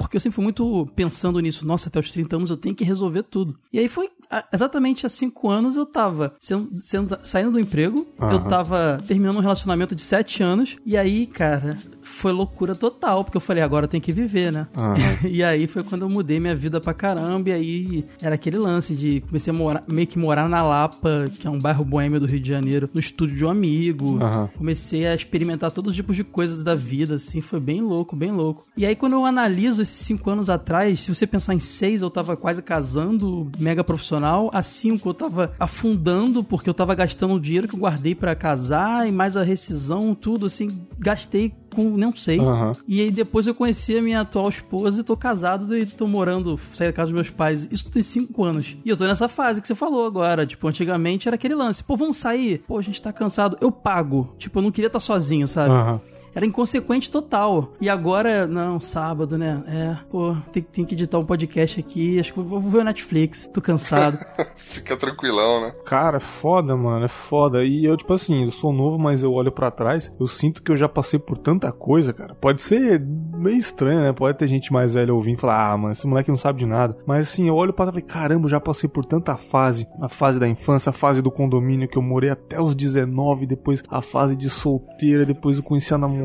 Porque 0.00 0.16
eu 0.16 0.20
sempre 0.20 0.36
fui 0.36 0.44
muito 0.44 0.88
pensando 0.96 1.38
nisso. 1.40 1.66
Nossa, 1.66 1.88
até 1.90 2.00
os 2.00 2.10
30 2.10 2.36
anos 2.36 2.48
eu 2.50 2.56
tenho 2.56 2.74
que 2.74 2.82
resolver 2.84 3.22
tudo. 3.22 3.58
E 3.70 3.78
aí 3.78 3.86
foi 3.86 4.08
exatamente 4.52 5.04
há 5.04 5.08
5 5.08 5.50
anos 5.50 5.76
eu 5.76 5.84
tava 5.84 6.34
sendo, 6.40 6.70
sendo- 6.82 7.18
saindo 7.22 7.50
do 7.52 7.60
emprego. 7.60 8.06
Eu 8.18 8.26
Aham. 8.26 8.48
tava 8.48 9.02
terminando 9.06 9.36
um 9.36 9.40
relacionamento 9.40 9.94
de 9.94 10.02
7 10.02 10.42
anos. 10.42 10.76
E 10.86 10.96
aí, 10.96 11.26
cara, 11.26 11.76
foi 12.10 12.32
loucura 12.32 12.74
total, 12.74 13.24
porque 13.24 13.36
eu 13.36 13.40
falei, 13.40 13.62
agora 13.62 13.88
tem 13.88 14.00
que 14.00 14.12
viver, 14.12 14.52
né? 14.52 14.66
Uhum. 14.76 15.28
e 15.30 15.42
aí 15.42 15.66
foi 15.66 15.82
quando 15.82 16.02
eu 16.02 16.08
mudei 16.08 16.38
minha 16.38 16.54
vida 16.54 16.80
pra 16.80 16.92
caramba, 16.92 17.50
e 17.50 17.52
aí 17.52 18.04
era 18.20 18.34
aquele 18.34 18.58
lance 18.58 18.94
de 18.94 19.20
comecei 19.22 19.52
a 19.52 19.56
morar, 19.56 19.82
meio 19.88 20.06
que 20.06 20.18
morar 20.18 20.48
na 20.48 20.62
Lapa, 20.62 21.30
que 21.38 21.46
é 21.46 21.50
um 21.50 21.58
bairro 21.58 21.84
boêmio 21.84 22.20
do 22.20 22.26
Rio 22.26 22.40
de 22.40 22.48
Janeiro, 22.48 22.90
no 22.92 23.00
estúdio 23.00 23.36
de 23.36 23.44
um 23.44 23.50
amigo. 23.50 24.22
Uhum. 24.22 24.48
Comecei 24.58 25.06
a 25.06 25.14
experimentar 25.14 25.70
todos 25.70 25.90
os 25.90 25.96
tipos 25.96 26.16
de 26.16 26.24
coisas 26.24 26.62
da 26.64 26.74
vida, 26.74 27.14
assim, 27.14 27.40
foi 27.40 27.60
bem 27.60 27.80
louco, 27.80 28.14
bem 28.14 28.32
louco. 28.32 28.64
E 28.76 28.84
aí 28.84 28.94
quando 28.94 29.14
eu 29.14 29.24
analiso 29.24 29.82
esses 29.82 30.00
cinco 30.00 30.30
anos 30.30 30.50
atrás, 30.50 31.00
se 31.00 31.14
você 31.14 31.26
pensar 31.26 31.54
em 31.54 31.60
seis, 31.60 32.02
eu 32.02 32.10
tava 32.10 32.36
quase 32.36 32.62
casando, 32.62 33.50
mega 33.58 33.84
profissional, 33.84 34.50
a 34.52 34.62
cinco 34.62 35.08
eu 35.10 35.14
tava 35.14 35.52
afundando, 35.58 36.42
porque 36.42 36.68
eu 36.68 36.74
tava 36.74 36.94
gastando 36.94 37.34
o 37.34 37.40
dinheiro 37.40 37.68
que 37.68 37.74
eu 37.74 37.80
guardei 37.80 38.14
para 38.14 38.34
casar, 38.34 39.08
e 39.08 39.12
mais 39.12 39.36
a 39.36 39.42
rescisão, 39.42 40.14
tudo, 40.14 40.46
assim, 40.46 40.86
gastei 40.98 41.52
com 41.74 41.96
não 41.96 42.14
sei. 42.14 42.38
Uhum. 42.38 42.74
E 42.86 43.00
aí 43.00 43.10
depois 43.10 43.46
eu 43.46 43.54
conheci 43.54 43.96
a 43.96 44.02
minha 44.02 44.20
atual 44.20 44.48
esposa 44.48 45.00
e 45.00 45.04
tô 45.04 45.16
casado 45.16 45.76
e 45.76 45.86
tô 45.86 46.06
morando, 46.06 46.58
saí 46.72 46.88
da 46.88 46.92
casa 46.92 47.08
dos 47.08 47.14
meus 47.14 47.30
pais. 47.30 47.68
Isso 47.70 47.90
tem 47.90 48.02
cinco 48.02 48.44
anos. 48.44 48.76
E 48.84 48.88
eu 48.88 48.96
tô 48.96 49.06
nessa 49.06 49.28
fase 49.28 49.60
que 49.60 49.66
você 49.66 49.74
falou 49.74 50.06
agora. 50.06 50.46
Tipo, 50.46 50.68
antigamente 50.68 51.28
era 51.28 51.34
aquele 51.34 51.54
lance. 51.54 51.82
Pô, 51.82 51.96
vamos 51.96 52.16
sair? 52.16 52.62
Pô, 52.66 52.78
a 52.78 52.82
gente 52.82 53.00
tá 53.00 53.12
cansado. 53.12 53.56
Eu 53.60 53.70
pago. 53.70 54.34
Tipo, 54.38 54.58
eu 54.58 54.62
não 54.62 54.70
queria 54.70 54.88
estar 54.88 54.98
tá 54.98 55.04
sozinho, 55.04 55.46
sabe? 55.46 55.72
Uhum 55.72 56.00
era 56.34 56.46
inconsequente 56.46 57.10
total. 57.10 57.72
E 57.80 57.88
agora, 57.88 58.46
não, 58.46 58.80
sábado, 58.80 59.36
né? 59.36 59.62
É, 59.66 59.96
pô, 60.10 60.36
tem, 60.52 60.62
tem 60.62 60.84
que 60.84 60.94
editar 60.94 61.18
um 61.18 61.24
podcast 61.24 61.80
aqui. 61.80 62.18
Acho 62.18 62.32
que 62.32 62.40
vou, 62.40 62.60
vou 62.60 62.70
ver 62.70 62.78
o 62.78 62.84
Netflix. 62.84 63.48
Tô 63.52 63.60
cansado. 63.60 64.18
Fica 64.56 64.96
tranquilão, 64.96 65.62
né? 65.62 65.74
Cara, 65.84 66.18
é 66.18 66.20
foda, 66.20 66.76
mano. 66.76 67.04
É 67.04 67.08
foda. 67.08 67.64
E 67.64 67.84
eu, 67.84 67.96
tipo 67.96 68.12
assim, 68.12 68.44
eu 68.44 68.50
sou 68.50 68.72
novo, 68.72 68.98
mas 68.98 69.22
eu 69.22 69.32
olho 69.32 69.50
para 69.50 69.70
trás. 69.70 70.12
Eu 70.18 70.28
sinto 70.28 70.62
que 70.62 70.70
eu 70.70 70.76
já 70.76 70.88
passei 70.88 71.18
por 71.18 71.36
tanta 71.36 71.72
coisa, 71.72 72.12
cara. 72.12 72.34
Pode 72.34 72.62
ser 72.62 73.00
meio 73.00 73.56
estranho, 73.56 74.00
né? 74.00 74.12
Pode 74.12 74.38
ter 74.38 74.46
gente 74.46 74.72
mais 74.72 74.94
velha 74.94 75.12
ouvindo 75.12 75.38
e 75.38 75.40
falar, 75.40 75.72
ah, 75.72 75.76
mano, 75.76 75.92
esse 75.92 76.06
moleque 76.06 76.30
não 76.30 76.36
sabe 76.36 76.60
de 76.60 76.66
nada. 76.66 76.96
Mas 77.06 77.28
assim, 77.28 77.48
eu 77.48 77.54
olho 77.54 77.72
pra 77.72 77.86
trás 77.86 77.96
e 77.96 78.00
falei, 78.00 78.22
caramba, 78.22 78.44
eu 78.46 78.50
já 78.50 78.60
passei 78.60 78.88
por 78.88 79.04
tanta 79.04 79.36
fase. 79.36 79.86
A 80.00 80.08
fase 80.08 80.38
da 80.38 80.48
infância, 80.48 80.90
a 80.90 80.92
fase 80.92 81.22
do 81.22 81.30
condomínio 81.30 81.88
que 81.88 81.98
eu 81.98 82.02
morei 82.02 82.30
até 82.30 82.60
os 82.60 82.74
19, 82.74 83.46
depois 83.46 83.82
a 83.88 84.00
fase 84.00 84.36
de 84.36 84.48
solteira, 84.48 85.24
depois 85.24 85.56
eu 85.56 85.62
conheci 85.62 85.92
a 85.92 85.98
namorada. 85.98 86.19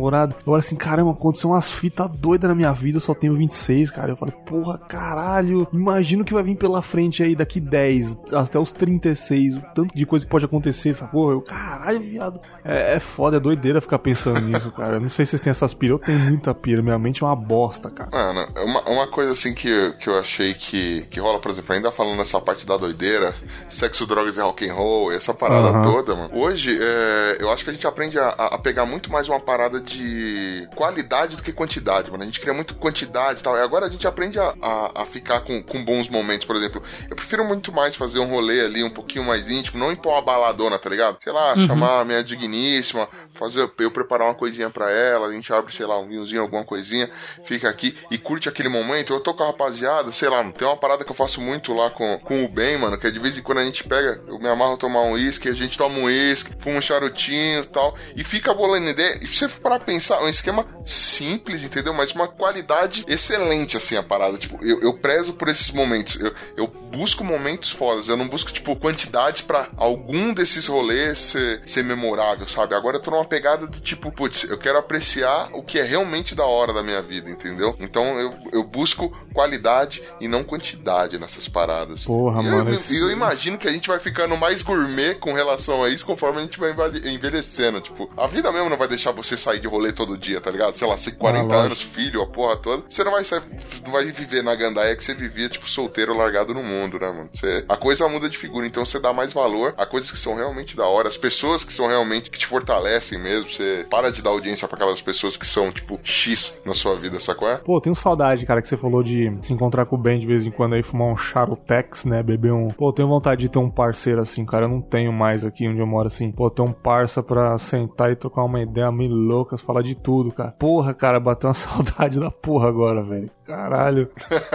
Eu 0.45 0.53
olho 0.53 0.59
assim, 0.59 0.75
caramba, 0.75 1.11
aconteceu 1.11 1.49
umas 1.49 1.71
fitas 1.71 2.11
doidas 2.11 2.49
na 2.49 2.55
minha 2.55 2.71
vida, 2.71 2.97
eu 2.97 3.01
só 3.01 3.13
tenho 3.13 3.35
26, 3.35 3.91
cara. 3.91 4.11
Eu 4.11 4.17
falei, 4.17 4.33
porra, 4.45 4.77
caralho, 4.77 5.67
imagino 5.73 6.23
que 6.23 6.33
vai 6.33 6.43
vir 6.43 6.55
pela 6.55 6.81
frente 6.81 7.23
aí 7.23 7.35
daqui 7.35 7.59
10, 7.59 8.17
até 8.33 8.59
os 8.59 8.71
36, 8.71 9.55
o 9.55 9.61
tanto 9.73 9.95
de 9.95 10.05
coisa 10.05 10.25
que 10.25 10.31
pode 10.31 10.45
acontecer, 10.45 10.93
sacou? 10.93 11.31
Eu, 11.31 11.41
caralho, 11.41 11.99
viado. 11.99 12.39
É, 12.63 12.95
é 12.95 12.99
foda, 12.99 13.37
é 13.37 13.39
doideira 13.39 13.81
ficar 13.81 13.99
pensando 13.99 14.39
nisso, 14.45 14.71
cara. 14.71 14.95
Eu 14.95 15.01
não 15.01 15.09
sei 15.09 15.25
se 15.25 15.31
vocês 15.31 15.41
têm 15.41 15.51
essas 15.51 15.73
piras, 15.73 15.99
eu 15.99 16.05
tenho 16.05 16.19
muita 16.19 16.53
pira, 16.53 16.81
minha 16.81 16.99
mente 16.99 17.23
é 17.23 17.25
uma 17.25 17.35
bosta, 17.35 17.89
cara. 17.89 18.09
Mano, 18.11 18.47
uma, 18.63 18.81
uma 18.89 19.07
coisa 19.07 19.31
assim 19.31 19.53
que, 19.53 19.93
que 19.99 20.07
eu 20.07 20.19
achei 20.19 20.53
que, 20.53 21.03
que 21.09 21.19
rola, 21.19 21.39
por 21.39 21.51
exemplo, 21.51 21.73
ainda 21.73 21.91
falando 21.91 22.17
nessa 22.17 22.39
parte 22.39 22.65
da 22.65 22.77
doideira, 22.77 23.33
sexo, 23.69 24.05
drogas 24.05 24.37
e 24.37 24.41
rock 24.41 24.67
and 24.69 24.73
roll, 24.73 25.11
essa 25.11 25.33
parada 25.33 25.77
uhum. 25.77 25.83
toda, 25.83 26.15
mano. 26.15 26.29
Hoje, 26.33 26.77
é, 26.79 27.37
eu 27.39 27.49
acho 27.51 27.63
que 27.63 27.69
a 27.69 27.73
gente 27.73 27.87
aprende 27.87 28.17
a, 28.17 28.29
a 28.29 28.57
pegar 28.57 28.85
muito 28.85 29.11
mais 29.11 29.27
uma 29.27 29.39
parada 29.39 29.79
de 29.85 30.67
qualidade 30.75 31.37
do 31.37 31.43
que 31.43 31.53
quantidade, 31.53 32.11
mano. 32.11 32.23
A 32.23 32.25
gente 32.25 32.39
cria 32.39 32.53
muito 32.53 32.75
quantidade 32.75 33.39
e 33.39 33.43
tal. 33.43 33.55
E 33.55 33.61
agora 33.61 33.85
a 33.85 33.89
gente 33.89 34.07
aprende 34.07 34.39
a, 34.39 34.53
a, 34.61 35.01
a, 35.03 35.05
ficar 35.05 35.41
com, 35.41 35.61
com 35.63 35.83
bons 35.83 36.09
momentos, 36.09 36.45
por 36.45 36.55
exemplo. 36.55 36.81
Eu 37.09 37.15
prefiro 37.15 37.45
muito 37.45 37.71
mais 37.71 37.95
fazer 37.95 38.19
um 38.19 38.29
rolê 38.29 38.61
ali 38.61 38.83
um 38.83 38.89
pouquinho 38.89 39.23
mais 39.23 39.49
íntimo, 39.49 39.79
não 39.79 39.91
impor 39.91 40.13
uma 40.13 40.21
baladona, 40.21 40.79
tá 40.79 40.89
ligado? 40.89 41.17
Sei 41.23 41.31
lá, 41.31 41.53
uhum. 41.55 41.67
chamar 41.67 42.01
a 42.01 42.05
minha 42.05 42.23
digníssima, 42.23 43.07
fazer 43.35 43.69
eu 43.77 43.91
preparar 43.91 44.27
uma 44.27 44.35
coisinha 44.35 44.69
pra 44.69 44.89
ela, 44.91 45.27
a 45.27 45.31
gente 45.31 45.51
abre, 45.53 45.73
sei 45.73 45.85
lá, 45.85 45.99
um 45.99 46.07
vinhozinho, 46.07 46.41
alguma 46.41 46.63
coisinha, 46.63 47.09
fica 47.43 47.69
aqui 47.69 47.97
e 48.09 48.17
curte 48.17 48.49
aquele 48.49 48.69
momento. 48.69 49.13
Eu 49.13 49.19
tô 49.19 49.33
com 49.33 49.43
a 49.43 49.47
rapaziada, 49.47 50.11
sei 50.11 50.29
lá, 50.29 50.43
tem 50.51 50.67
uma 50.67 50.77
parada 50.77 51.03
que 51.03 51.11
eu 51.11 51.15
faço 51.15 51.41
muito 51.41 51.73
lá 51.73 51.89
com, 51.89 52.19
com 52.19 52.43
o 52.43 52.47
Ben, 52.47 52.77
mano, 52.77 52.97
que 52.97 53.07
é 53.07 53.11
de 53.11 53.19
vez 53.19 53.37
em 53.37 53.41
quando 53.41 53.59
a 53.59 53.65
gente 53.65 53.83
pega, 53.83 54.21
eu 54.27 54.39
me 54.39 54.47
amarro 54.47 54.73
a 54.73 54.77
tomar 54.77 55.01
um 55.01 55.13
uísque, 55.13 55.49
a 55.49 55.53
gente 55.53 55.77
toma 55.77 55.97
um 55.97 56.05
uísque, 56.05 56.53
fuma 56.59 56.77
um 56.77 56.81
charutinho 56.81 57.61
e 57.61 57.65
tal, 57.65 57.95
e 58.15 58.23
fica 58.23 58.53
bolando 58.53 58.89
ideia. 58.89 59.19
E 59.21 59.27
se 59.27 59.35
você 59.35 59.49
for 59.49 59.61
parar 59.61 59.79
pensar, 59.79 60.21
um 60.21 60.29
esquema 60.29 60.65
simples, 60.85 61.63
entendeu? 61.63 61.93
Mas 61.93 62.11
uma 62.11 62.27
qualidade 62.27 63.03
excelente, 63.07 63.77
assim, 63.77 63.97
a 63.97 64.03
parada. 64.03 64.37
Tipo, 64.37 64.63
eu, 64.63 64.81
eu 64.81 64.93
prezo 64.93 65.33
por 65.33 65.47
esses 65.47 65.71
momentos. 65.71 66.19
Eu, 66.19 66.33
eu 66.55 66.67
busco 66.67 67.23
momentos 67.23 67.71
fodas. 67.71 68.07
Eu 68.07 68.17
não 68.17 68.27
busco, 68.27 68.51
tipo, 68.51 68.75
quantidades 68.75 69.41
para 69.41 69.69
algum 69.77 70.33
desses 70.33 70.67
rolês 70.67 71.19
ser, 71.19 71.61
ser 71.65 71.83
memorável, 71.83 72.47
sabe? 72.47 72.75
Agora 72.75 72.97
eu 72.97 73.01
tô 73.01 73.11
numa 73.11 73.24
pegada 73.25 73.67
do 73.67 73.79
tipo, 73.79 74.11
putz, 74.11 74.43
eu 74.43 74.57
quero 74.57 74.77
apreciar 74.77 75.49
o 75.53 75.63
que 75.63 75.79
é 75.79 75.83
realmente 75.83 76.35
da 76.35 76.45
hora 76.45 76.73
da 76.73 76.83
minha 76.83 77.01
vida, 77.01 77.29
entendeu? 77.29 77.75
Então 77.79 78.19
eu, 78.19 78.33
eu 78.51 78.63
busco 78.63 79.09
qualidade 79.33 80.03
e 80.19 80.27
não 80.27 80.43
quantidade 80.43 81.17
nessas 81.19 81.47
paradas. 81.47 82.05
Porra, 82.05 82.41
e 82.41 82.45
mano. 82.45 82.69
Eu, 82.71 82.75
esse... 82.75 82.97
eu 82.97 83.11
imagino 83.11 83.57
que 83.57 83.67
a 83.67 83.71
gente 83.71 83.87
vai 83.87 83.99
ficando 83.99 84.35
mais 84.37 84.61
gourmet 84.61 85.15
com 85.15 85.33
relação 85.33 85.83
a 85.83 85.89
isso 85.89 86.05
conforme 86.05 86.39
a 86.39 86.41
gente 86.41 86.59
vai 86.59 86.71
envelhecendo. 87.05 87.81
Tipo, 87.81 88.09
a 88.17 88.27
vida 88.27 88.51
mesmo 88.51 88.69
não 88.69 88.77
vai 88.77 88.87
deixar 88.87 89.11
você 89.11 89.35
sair 89.37 89.59
de 89.59 89.67
rolê 89.67 89.91
todo 89.91 90.17
dia, 90.17 90.41
tá 90.41 90.51
ligado? 90.51 90.73
Sei 90.73 90.87
lá, 90.87 90.95
40 91.17 91.53
ah, 91.53 91.57
anos, 91.57 91.81
filho, 91.81 92.21
a 92.21 92.27
porra 92.27 92.57
toda. 92.57 92.83
Você 92.89 93.03
não 93.03 93.11
vai 93.11 93.23
sair, 93.23 93.41
não 93.83 93.91
vai 93.91 94.05
viver 94.05 94.43
na 94.43 94.55
gandaia 94.55 94.95
que 94.95 95.03
você 95.03 95.13
vivia, 95.13 95.49
tipo, 95.49 95.69
solteiro, 95.69 96.15
largado 96.15 96.53
no 96.53 96.63
mundo, 96.63 96.99
né, 96.99 97.07
mano? 97.07 97.29
Você, 97.31 97.65
a 97.67 97.77
coisa 97.77 98.07
muda 98.07 98.29
de 98.29 98.37
figura, 98.37 98.65
então 98.65 98.85
você 98.85 98.99
dá 98.99 99.13
mais 99.13 99.33
valor 99.33 99.73
a 99.77 99.85
coisas 99.85 100.11
que 100.11 100.17
são 100.17 100.35
realmente 100.35 100.75
da 100.75 100.85
hora, 100.85 101.07
as 101.07 101.17
pessoas 101.17 101.63
que 101.63 101.73
são 101.73 101.87
realmente, 101.87 102.29
que 102.29 102.39
te 102.39 102.47
fortalecem 102.47 103.14
mesmo. 103.17 103.49
Você 103.49 103.85
para 103.89 104.11
de 104.11 104.21
dar 104.21 104.31
audiência 104.31 104.67
para 104.67 104.77
aquelas 104.77 105.01
pessoas 105.01 105.37
que 105.37 105.45
são, 105.45 105.71
tipo, 105.71 105.99
X 106.03 106.61
na 106.65 106.73
sua 106.73 106.95
vida, 106.95 107.19
sacou? 107.19 107.49
É? 107.49 107.57
Pô, 107.57 107.79
tenho 107.79 107.95
saudade, 107.95 108.45
cara, 108.45 108.61
que 108.61 108.67
você 108.67 108.77
falou 108.77 109.03
de 109.03 109.31
se 109.41 109.53
encontrar 109.53 109.85
com 109.85 109.95
o 109.95 109.99
Ben 109.99 110.19
de 110.19 110.27
vez 110.27 110.45
em 110.45 110.51
quando 110.51 110.73
aí, 110.73 110.83
fumar 110.83 111.07
um 111.07 111.17
charutex, 111.17 112.05
né, 112.05 112.21
beber 112.21 112.53
um... 112.53 112.69
Pô, 112.69 112.91
tenho 112.91 113.07
vontade 113.07 113.41
de 113.41 113.49
ter 113.49 113.59
um 113.59 113.69
parceiro 113.69 114.21
assim, 114.21 114.45
cara, 114.45 114.65
eu 114.65 114.69
não 114.69 114.81
tenho 114.81 115.11
mais 115.11 115.45
aqui 115.45 115.67
onde 115.67 115.79
eu 115.79 115.87
moro 115.87 116.07
assim. 116.07 116.31
Pô, 116.31 116.49
ter 116.49 116.61
um 116.61 116.71
parça 116.71 117.21
pra 117.23 117.57
sentar 117.57 118.11
e 118.11 118.15
trocar 118.15 118.43
uma 118.43 118.61
ideia 118.61 118.91
meio 118.91 119.13
louca, 119.13 119.57
falar 119.57 119.81
de 119.81 119.95
tudo, 119.95 120.31
cara. 120.31 120.51
Porra, 120.51 120.93
cara, 120.93 121.19
bateu 121.19 121.49
uma 121.49 121.53
saudade 121.55 122.19
da 122.19 122.31
porra 122.31 122.69
agora, 122.69 123.03
velho. 123.03 123.29
Caralho. 123.45 124.09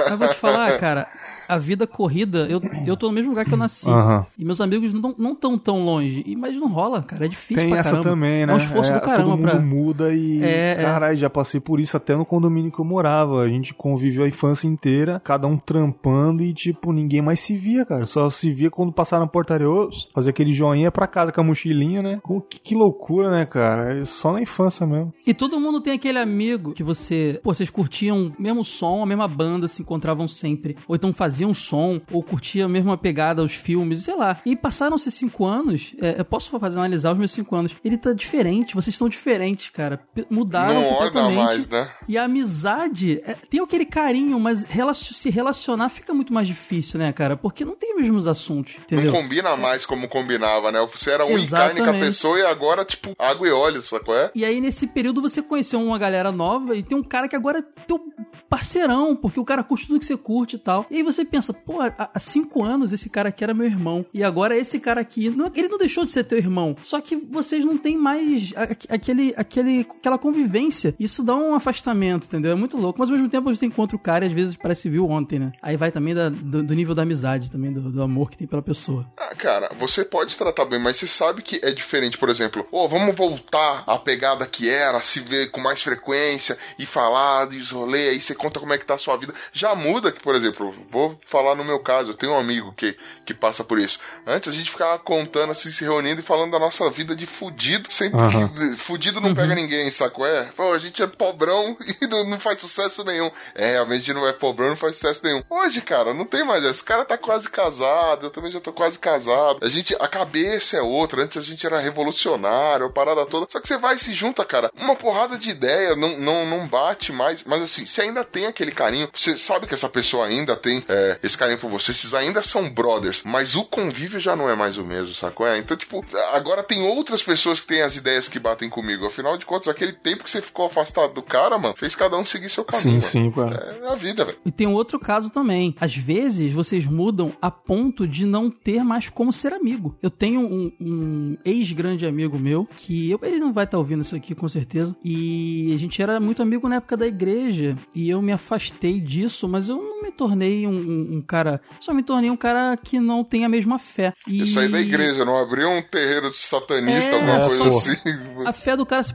Eu 0.08 0.18
vou 0.18 0.28
te 0.28 0.34
falar, 0.34 0.76
cara, 0.78 1.08
a 1.50 1.58
vida 1.58 1.86
corrida, 1.86 2.46
eu, 2.48 2.60
eu 2.86 2.96
tô 2.96 3.08
no 3.08 3.12
mesmo 3.12 3.30
lugar 3.30 3.44
que 3.44 3.52
eu 3.52 3.58
nasci. 3.58 3.88
Uhum. 3.88 4.24
E 4.38 4.44
meus 4.44 4.60
amigos 4.60 4.94
não, 4.94 5.14
não 5.18 5.34
tão 5.34 5.58
tão 5.58 5.84
longe. 5.84 6.22
E, 6.26 6.36
mas 6.36 6.56
não 6.56 6.68
rola, 6.68 7.02
cara. 7.02 7.24
É 7.24 7.28
difícil 7.28 7.62
Tem 7.62 7.70
pra 7.70 7.80
essa 7.80 7.90
caramba. 7.90 8.08
também, 8.08 8.46
né? 8.46 8.52
É 8.52 8.54
um 8.54 8.58
esforço 8.58 8.90
é, 8.90 8.94
do 8.94 9.00
caramba 9.00 9.24
todo 9.24 9.36
mundo 9.36 9.50
pra... 9.50 9.60
muda 9.60 10.14
e... 10.14 10.42
É, 10.42 10.72
é. 10.72 10.74
caralho, 10.76 11.16
já 11.16 11.30
passei 11.30 11.60
por 11.60 11.80
isso 11.80 11.96
até 11.96 12.16
no 12.16 12.24
condomínio 12.24 12.70
que 12.70 12.78
eu 12.78 12.84
morava. 12.84 13.40
A 13.40 13.48
gente 13.48 13.72
conviveu 13.74 14.24
a 14.24 14.28
infância 14.28 14.66
inteira, 14.66 15.20
cada 15.24 15.46
um 15.46 15.56
trampando 15.56 16.42
e, 16.42 16.52
tipo, 16.52 16.92
ninguém 16.92 17.22
mais 17.22 17.40
se 17.40 17.56
via, 17.56 17.84
cara. 17.84 18.06
Só 18.06 18.28
se 18.30 18.52
via 18.52 18.70
quando 18.70 18.92
passava 18.92 19.24
na 19.24 19.30
portaria, 19.30 19.66
fazer 20.12 20.30
aquele 20.30 20.52
joinha 20.52 20.90
pra 20.90 21.06
casa 21.06 21.32
com 21.32 21.40
a 21.40 21.44
mochilinha, 21.44 22.02
né? 22.02 22.20
Que, 22.48 22.60
que 22.60 22.74
loucura, 22.74 23.30
né, 23.30 23.46
cara? 23.46 23.98
É 23.98 24.04
só 24.04 24.32
na 24.32 24.40
infância 24.40 24.86
mesmo. 24.86 25.12
E 25.26 25.34
todo 25.34 25.60
mundo 25.60 25.80
tem 25.80 25.94
aquele 25.94 26.18
amigo 26.18 26.72
que 26.72 26.82
você... 26.82 27.40
Pô, 27.42 27.52
vocês 27.52 27.70
curtiam 27.70 28.32
o 28.38 28.42
mesmo 28.42 28.64
som, 28.64 29.02
a 29.02 29.06
mesma 29.06 29.26
banda, 29.28 29.68
se 29.68 29.82
encontravam 29.82 30.28
sempre. 30.28 30.76
Ou 30.86 30.96
então 30.96 31.12
faziam 31.12 31.39
som, 31.54 32.00
ou 32.10 32.22
curtia 32.22 32.64
a 32.64 32.68
mesma 32.68 32.96
pegada 32.96 33.42
aos 33.42 33.52
filmes, 33.52 34.04
sei 34.04 34.16
lá. 34.16 34.40
E 34.44 34.56
passaram-se 34.56 35.10
cinco 35.10 35.46
anos, 35.46 35.94
é, 36.00 36.16
eu 36.18 36.24
posso 36.24 36.50
fazer 36.58 36.76
analisar 36.76 37.12
os 37.12 37.18
meus 37.18 37.30
cinco 37.30 37.54
anos. 37.56 37.72
Ele 37.84 37.96
tá 37.96 38.12
diferente, 38.12 38.74
vocês 38.74 38.94
estão 38.94 39.08
diferentes, 39.08 39.70
cara. 39.70 40.00
Mudaram 40.28 40.74
Não 40.74 40.88
completamente. 40.88 41.36
mais, 41.36 41.68
né? 41.68 41.90
E 42.08 42.18
a 42.18 42.24
amizade, 42.24 43.20
é, 43.24 43.34
tem 43.48 43.60
aquele 43.60 43.84
carinho, 43.84 44.38
mas 44.38 44.66
se 45.02 45.30
relacionar 45.30 45.88
fica 45.88 46.12
muito 46.12 46.32
mais 46.32 46.46
difícil, 46.46 46.98
né, 46.98 47.12
cara? 47.12 47.36
Porque 47.36 47.64
não 47.64 47.74
tem 47.74 47.94
os 47.94 48.00
mesmos 48.02 48.26
assuntos, 48.26 48.74
entendeu? 48.78 49.12
Não 49.12 49.22
combina 49.22 49.56
mais 49.56 49.86
como 49.86 50.08
combinava, 50.08 50.70
né? 50.72 50.86
Você 50.92 51.10
era 51.10 51.24
um 51.24 51.38
Exatamente. 51.38 51.78
carne 51.78 51.92
com 51.92 51.96
a 51.96 52.00
pessoa 52.06 52.38
e 52.38 52.42
agora, 52.42 52.84
tipo, 52.84 53.14
água 53.18 53.48
e 53.48 53.50
óleo, 53.50 53.82
sacou? 53.82 54.16
É? 54.16 54.30
E 54.34 54.44
aí, 54.44 54.60
nesse 54.60 54.86
período, 54.86 55.20
você 55.20 55.42
conheceu 55.42 55.80
uma 55.80 55.98
galera 55.98 56.32
nova 56.32 56.76
e 56.76 56.82
tem 56.82 56.96
um 56.96 57.02
cara 57.02 57.28
que 57.28 57.36
agora 57.36 57.58
é 57.58 57.62
teu 57.86 58.00
parceirão, 58.48 59.14
porque 59.14 59.38
o 59.38 59.44
cara 59.44 59.62
curte 59.62 59.86
tudo 59.86 60.00
que 60.00 60.06
você 60.06 60.16
curte 60.16 60.56
e 60.56 60.58
tal. 60.58 60.84
E 60.90 60.96
aí 60.96 61.02
você 61.02 61.24
pensa, 61.30 61.52
pô, 61.52 61.78
há, 61.80 62.20
cinco 62.20 62.62
anos 62.62 62.92
esse 62.92 63.08
cara 63.08 63.28
aqui 63.28 63.44
era 63.44 63.54
meu 63.54 63.66
irmão. 63.66 64.04
E 64.12 64.22
agora 64.22 64.56
esse 64.56 64.78
cara 64.78 65.00
aqui, 65.00 65.30
não, 65.30 65.50
ele 65.54 65.68
não 65.68 65.78
deixou 65.78 66.04
de 66.04 66.10
ser 66.10 66.24
teu 66.24 66.38
irmão. 66.38 66.76
Só 66.82 67.00
que 67.00 67.16
vocês 67.16 67.64
não 67.64 67.78
têm 67.78 67.96
mais 67.96 68.52
aquele, 68.88 69.32
aquele, 69.36 69.80
aquela 69.80 70.18
convivência. 70.18 70.94
Isso 70.98 71.22
dá 71.22 71.34
um 71.34 71.54
afastamento, 71.54 72.26
entendeu? 72.26 72.52
É 72.52 72.54
muito 72.54 72.76
louco. 72.76 72.98
Mas 72.98 73.08
ao 73.08 73.16
mesmo 73.16 73.30
tempo 73.30 73.54
você 73.54 73.66
encontra 73.66 73.96
o 73.96 73.98
cara 73.98 74.24
e 74.24 74.28
às 74.28 74.34
vezes 74.34 74.56
parece 74.56 74.88
viu 74.88 75.08
ontem, 75.08 75.38
né? 75.38 75.52
Aí 75.62 75.76
vai 75.76 75.92
também 75.92 76.14
da, 76.14 76.28
do, 76.28 76.62
do, 76.62 76.74
nível 76.74 76.94
da 76.94 77.02
amizade, 77.02 77.50
também 77.50 77.72
do, 77.72 77.80
do, 77.90 78.02
amor 78.02 78.30
que 78.30 78.36
tem 78.36 78.46
pela 78.46 78.62
pessoa. 78.62 79.06
Ah, 79.16 79.34
cara, 79.34 79.70
você 79.78 80.04
pode 80.04 80.36
tratar 80.36 80.64
bem, 80.64 80.80
mas 80.80 80.96
você 80.96 81.06
sabe 81.06 81.42
que 81.42 81.60
é 81.62 81.70
diferente, 81.72 82.18
por 82.18 82.28
exemplo, 82.28 82.66
ô, 82.70 82.84
oh, 82.84 82.88
vamos 82.88 83.14
voltar 83.16 83.84
à 83.86 83.98
pegada 83.98 84.46
que 84.46 84.68
era, 84.68 85.00
se 85.00 85.20
ver 85.20 85.50
com 85.50 85.60
mais 85.60 85.82
frequência 85.82 86.58
e 86.78 86.86
falar, 86.86 87.52
isolê, 87.52 88.08
aí 88.08 88.20
você 88.20 88.34
conta 88.34 88.58
como 88.58 88.72
é 88.72 88.78
que 88.78 88.84
tá 88.84 88.94
a 88.94 88.98
sua 88.98 89.16
vida. 89.16 89.34
Já 89.52 89.74
muda 89.74 90.10
que, 90.10 90.20
por 90.20 90.34
exemplo, 90.34 90.74
vou 90.90 91.09
falar 91.24 91.54
no 91.54 91.64
meu 91.64 91.78
caso, 91.78 92.10
eu 92.10 92.14
tenho 92.14 92.32
um 92.32 92.38
amigo 92.38 92.72
que, 92.72 92.96
que 93.24 93.34
passa 93.34 93.64
por 93.64 93.78
isso. 93.78 93.98
Antes 94.26 94.48
a 94.48 94.52
gente 94.52 94.70
ficava 94.70 94.98
contando 94.98 95.50
assim, 95.50 95.70
se 95.70 95.84
reunindo 95.84 96.20
e 96.20 96.24
falando 96.24 96.52
da 96.52 96.58
nossa 96.58 96.88
vida 96.90 97.14
de 97.14 97.26
fudido, 97.26 97.92
sempre 97.92 98.20
uhum. 98.20 98.48
que 98.48 98.76
fudido 98.76 99.20
não 99.20 99.30
uhum. 99.30 99.34
pega 99.34 99.54
ninguém, 99.54 99.90
saco? 99.90 100.24
É, 100.24 100.44
pô, 100.56 100.72
a 100.72 100.78
gente 100.78 101.02
é 101.02 101.06
pobrão 101.06 101.76
e 102.00 102.06
não, 102.06 102.24
não 102.24 102.40
faz 102.40 102.60
sucesso 102.60 103.04
nenhum. 103.04 103.30
É, 103.54 103.72
realmente 103.72 104.02
a 104.02 104.04
gente 104.04 104.14
não 104.14 104.26
é 104.26 104.32
pobrão, 104.32 104.70
não 104.70 104.76
faz 104.76 104.96
sucesso 104.96 105.22
nenhum. 105.24 105.42
Hoje, 105.48 105.80
cara, 105.80 106.14
não 106.14 106.24
tem 106.24 106.44
mais 106.44 106.64
essa. 106.64 106.82
O 106.82 106.84
cara 106.86 107.04
tá 107.04 107.18
quase 107.18 107.48
casado, 107.48 108.26
eu 108.26 108.30
também 108.30 108.50
já 108.50 108.60
tô 108.60 108.72
quase 108.72 108.98
casado. 108.98 109.58
A 109.62 109.68
gente, 109.68 109.94
a 109.98 110.08
cabeça 110.08 110.76
é 110.76 110.82
outra. 110.82 111.22
Antes 111.22 111.36
a 111.36 111.42
gente 111.42 111.66
era 111.66 111.78
revolucionário, 111.78 112.86
a 112.86 112.90
parada 112.90 113.26
toda. 113.26 113.46
Só 113.50 113.60
que 113.60 113.68
você 113.68 113.76
vai 113.76 113.96
e 113.96 113.98
se 113.98 114.12
junta, 114.12 114.44
cara. 114.44 114.70
Uma 114.76 114.96
porrada 114.96 115.36
de 115.36 115.50
ideia, 115.50 115.96
não, 115.96 116.18
não, 116.18 116.46
não 116.46 116.68
bate 116.68 117.12
mais. 117.12 117.42
Mas 117.44 117.62
assim, 117.62 117.86
você 117.86 118.02
ainda 118.02 118.24
tem 118.24 118.46
aquele 118.46 118.72
carinho. 118.72 119.08
Você 119.12 119.36
sabe 119.36 119.66
que 119.66 119.74
essa 119.74 119.88
pessoa 119.88 120.26
ainda 120.26 120.56
tem 120.56 120.84
é, 120.88 120.99
esse 121.22 121.36
carinho 121.36 121.58
por 121.58 121.70
você. 121.70 121.92
Vocês 121.92 122.14
ainda 122.14 122.42
são 122.42 122.70
brothers. 122.70 123.22
Mas 123.24 123.54
o 123.56 123.64
convívio 123.64 124.20
já 124.20 124.34
não 124.34 124.48
é 124.48 124.54
mais 124.54 124.76
o 124.78 124.84
mesmo, 124.84 125.14
sacou? 125.14 125.46
É, 125.46 125.58
então, 125.58 125.76
tipo, 125.76 126.04
agora 126.32 126.62
tem 126.62 126.82
outras 126.82 127.22
pessoas 127.22 127.60
que 127.60 127.66
têm 127.66 127.82
as 127.82 127.96
ideias 127.96 128.28
que 128.28 128.38
batem 128.38 128.68
comigo. 128.68 129.06
Afinal 129.06 129.36
de 129.36 129.46
contas, 129.46 129.68
aquele 129.68 129.92
tempo 129.92 130.24
que 130.24 130.30
você 130.30 130.42
ficou 130.42 130.66
afastado 130.66 131.14
do 131.14 131.22
cara, 131.22 131.58
mano, 131.58 131.74
fez 131.76 131.94
cada 131.94 132.16
um 132.16 132.26
seguir 132.26 132.48
seu 132.48 132.64
caminho. 132.64 133.00
Sim, 133.02 133.30
sim, 133.30 133.30
cara. 133.30 133.78
É, 133.80 133.86
é 133.86 133.92
a 133.92 133.94
vida, 133.94 134.24
velho. 134.24 134.38
E 134.44 134.50
tem 134.50 134.66
um 134.66 134.74
outro 134.74 134.98
caso 134.98 135.30
também. 135.30 135.74
Às 135.80 135.96
vezes 135.96 136.52
vocês 136.52 136.86
mudam 136.86 137.32
a 137.40 137.50
ponto 137.50 138.06
de 138.06 138.26
não 138.26 138.50
ter 138.50 138.82
mais 138.84 139.08
como 139.08 139.32
ser 139.32 139.52
amigo. 139.52 139.96
Eu 140.02 140.10
tenho 140.10 140.40
um, 140.40 140.72
um 140.80 141.36
ex-grande 141.44 142.06
amigo 142.06 142.38
meu 142.38 142.68
que 142.76 143.10
eu, 143.10 143.18
ele 143.22 143.38
não 143.38 143.52
vai 143.52 143.64
estar 143.64 143.76
tá 143.76 143.78
ouvindo 143.78 144.02
isso 144.02 144.16
aqui 144.16 144.34
com 144.34 144.48
certeza. 144.48 144.96
E 145.04 145.72
a 145.74 145.78
gente 145.78 146.00
era 146.00 146.18
muito 146.20 146.42
amigo 146.42 146.68
na 146.68 146.76
época 146.76 146.96
da 146.96 147.06
igreja 147.06 147.76
e 147.94 148.08
eu 148.08 148.20
me 148.22 148.32
afastei 148.32 149.00
disso, 149.00 149.48
mas 149.48 149.68
eu 149.68 149.76
não 149.76 150.02
me 150.02 150.10
tornei 150.10 150.66
um, 150.66 150.72
um, 150.90 151.16
um 151.18 151.22
cara. 151.22 151.60
Só 151.80 151.94
me 151.94 152.02
tornei 152.02 152.30
um 152.30 152.36
cara 152.36 152.76
que 152.76 152.98
não 152.98 153.24
tem 153.24 153.44
a 153.44 153.48
mesma 153.48 153.78
fé. 153.78 154.12
E... 154.26 154.42
Isso 154.42 154.58
aí 154.58 154.68
da 154.68 154.80
igreja, 154.80 155.24
não 155.24 155.36
abriu 155.36 155.68
um 155.68 155.82
terreiro 155.82 156.32
satanista, 156.32 157.14
é, 157.14 157.20
alguma 157.20 157.40
coisa 157.40 157.68
assim. 157.68 157.96
A 158.44 158.52
fé 158.52 158.76
do 158.76 158.86
cara 158.86 159.02
se 159.02 159.14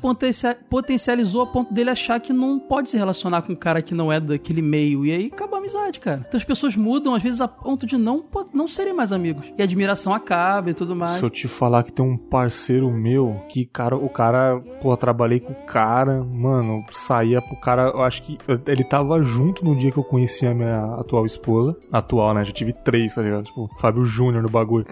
potencializou 0.69 1.41
a 1.41 1.47
ponto 1.47 1.73
dele 1.73 1.89
achar 1.89 2.19
que 2.19 2.31
não 2.31 2.59
pode 2.59 2.89
se 2.89 2.97
relacionar 2.97 3.41
com 3.41 3.53
um 3.53 3.55
cara 3.55 3.81
que 3.81 3.93
não 3.93 4.11
é 4.11 4.19
daquele 4.19 4.61
meio. 4.61 5.05
E 5.05 5.11
aí 5.11 5.25
acabou 5.27 5.55
a 5.55 5.59
amizade, 5.59 5.99
cara. 5.99 6.23
Então 6.27 6.37
as 6.37 6.43
pessoas 6.43 6.75
mudam, 6.75 7.15
às 7.15 7.23
vezes, 7.23 7.41
a 7.41 7.47
ponto 7.47 7.85
de 7.85 7.97
não, 7.97 8.23
não 8.53 8.67
serem 8.67 8.93
mais 8.93 9.11
amigos. 9.11 9.51
E 9.57 9.61
a 9.61 9.65
admiração 9.65 10.13
acaba 10.13 10.69
e 10.69 10.73
tudo 10.73 10.95
mais. 10.95 11.17
Se 11.17 11.23
eu 11.23 11.29
te 11.29 11.47
falar 11.47 11.83
que 11.83 11.91
tem 11.91 12.05
um 12.05 12.17
parceiro 12.17 12.91
meu 12.91 13.41
que, 13.49 13.65
cara, 13.65 13.95
o 13.95 14.09
cara, 14.09 14.59
pô, 14.81 14.95
trabalhei 14.95 15.39
com 15.39 15.53
o 15.53 15.65
cara, 15.65 16.23
mano, 16.23 16.85
saía 16.91 17.41
pro 17.41 17.59
cara, 17.59 17.91
eu 17.93 18.01
acho 18.01 18.21
que 18.23 18.37
ele 18.67 18.83
tava 18.83 19.21
junto 19.23 19.65
no 19.65 19.75
dia 19.75 19.91
que 19.91 19.97
eu 19.97 20.03
conheci 20.03 20.45
a 20.45 20.53
minha 20.53 20.95
atual 20.99 21.25
esposa. 21.25 21.64
Atual, 21.91 22.33
né? 22.33 22.43
Já 22.43 22.51
tive 22.51 22.73
três, 22.73 23.15
tá 23.15 23.21
ligado? 23.21 23.45
Tipo, 23.45 23.69
Fábio 23.79 24.03
Júnior 24.03 24.43
no 24.43 24.49
bagulho. 24.49 24.85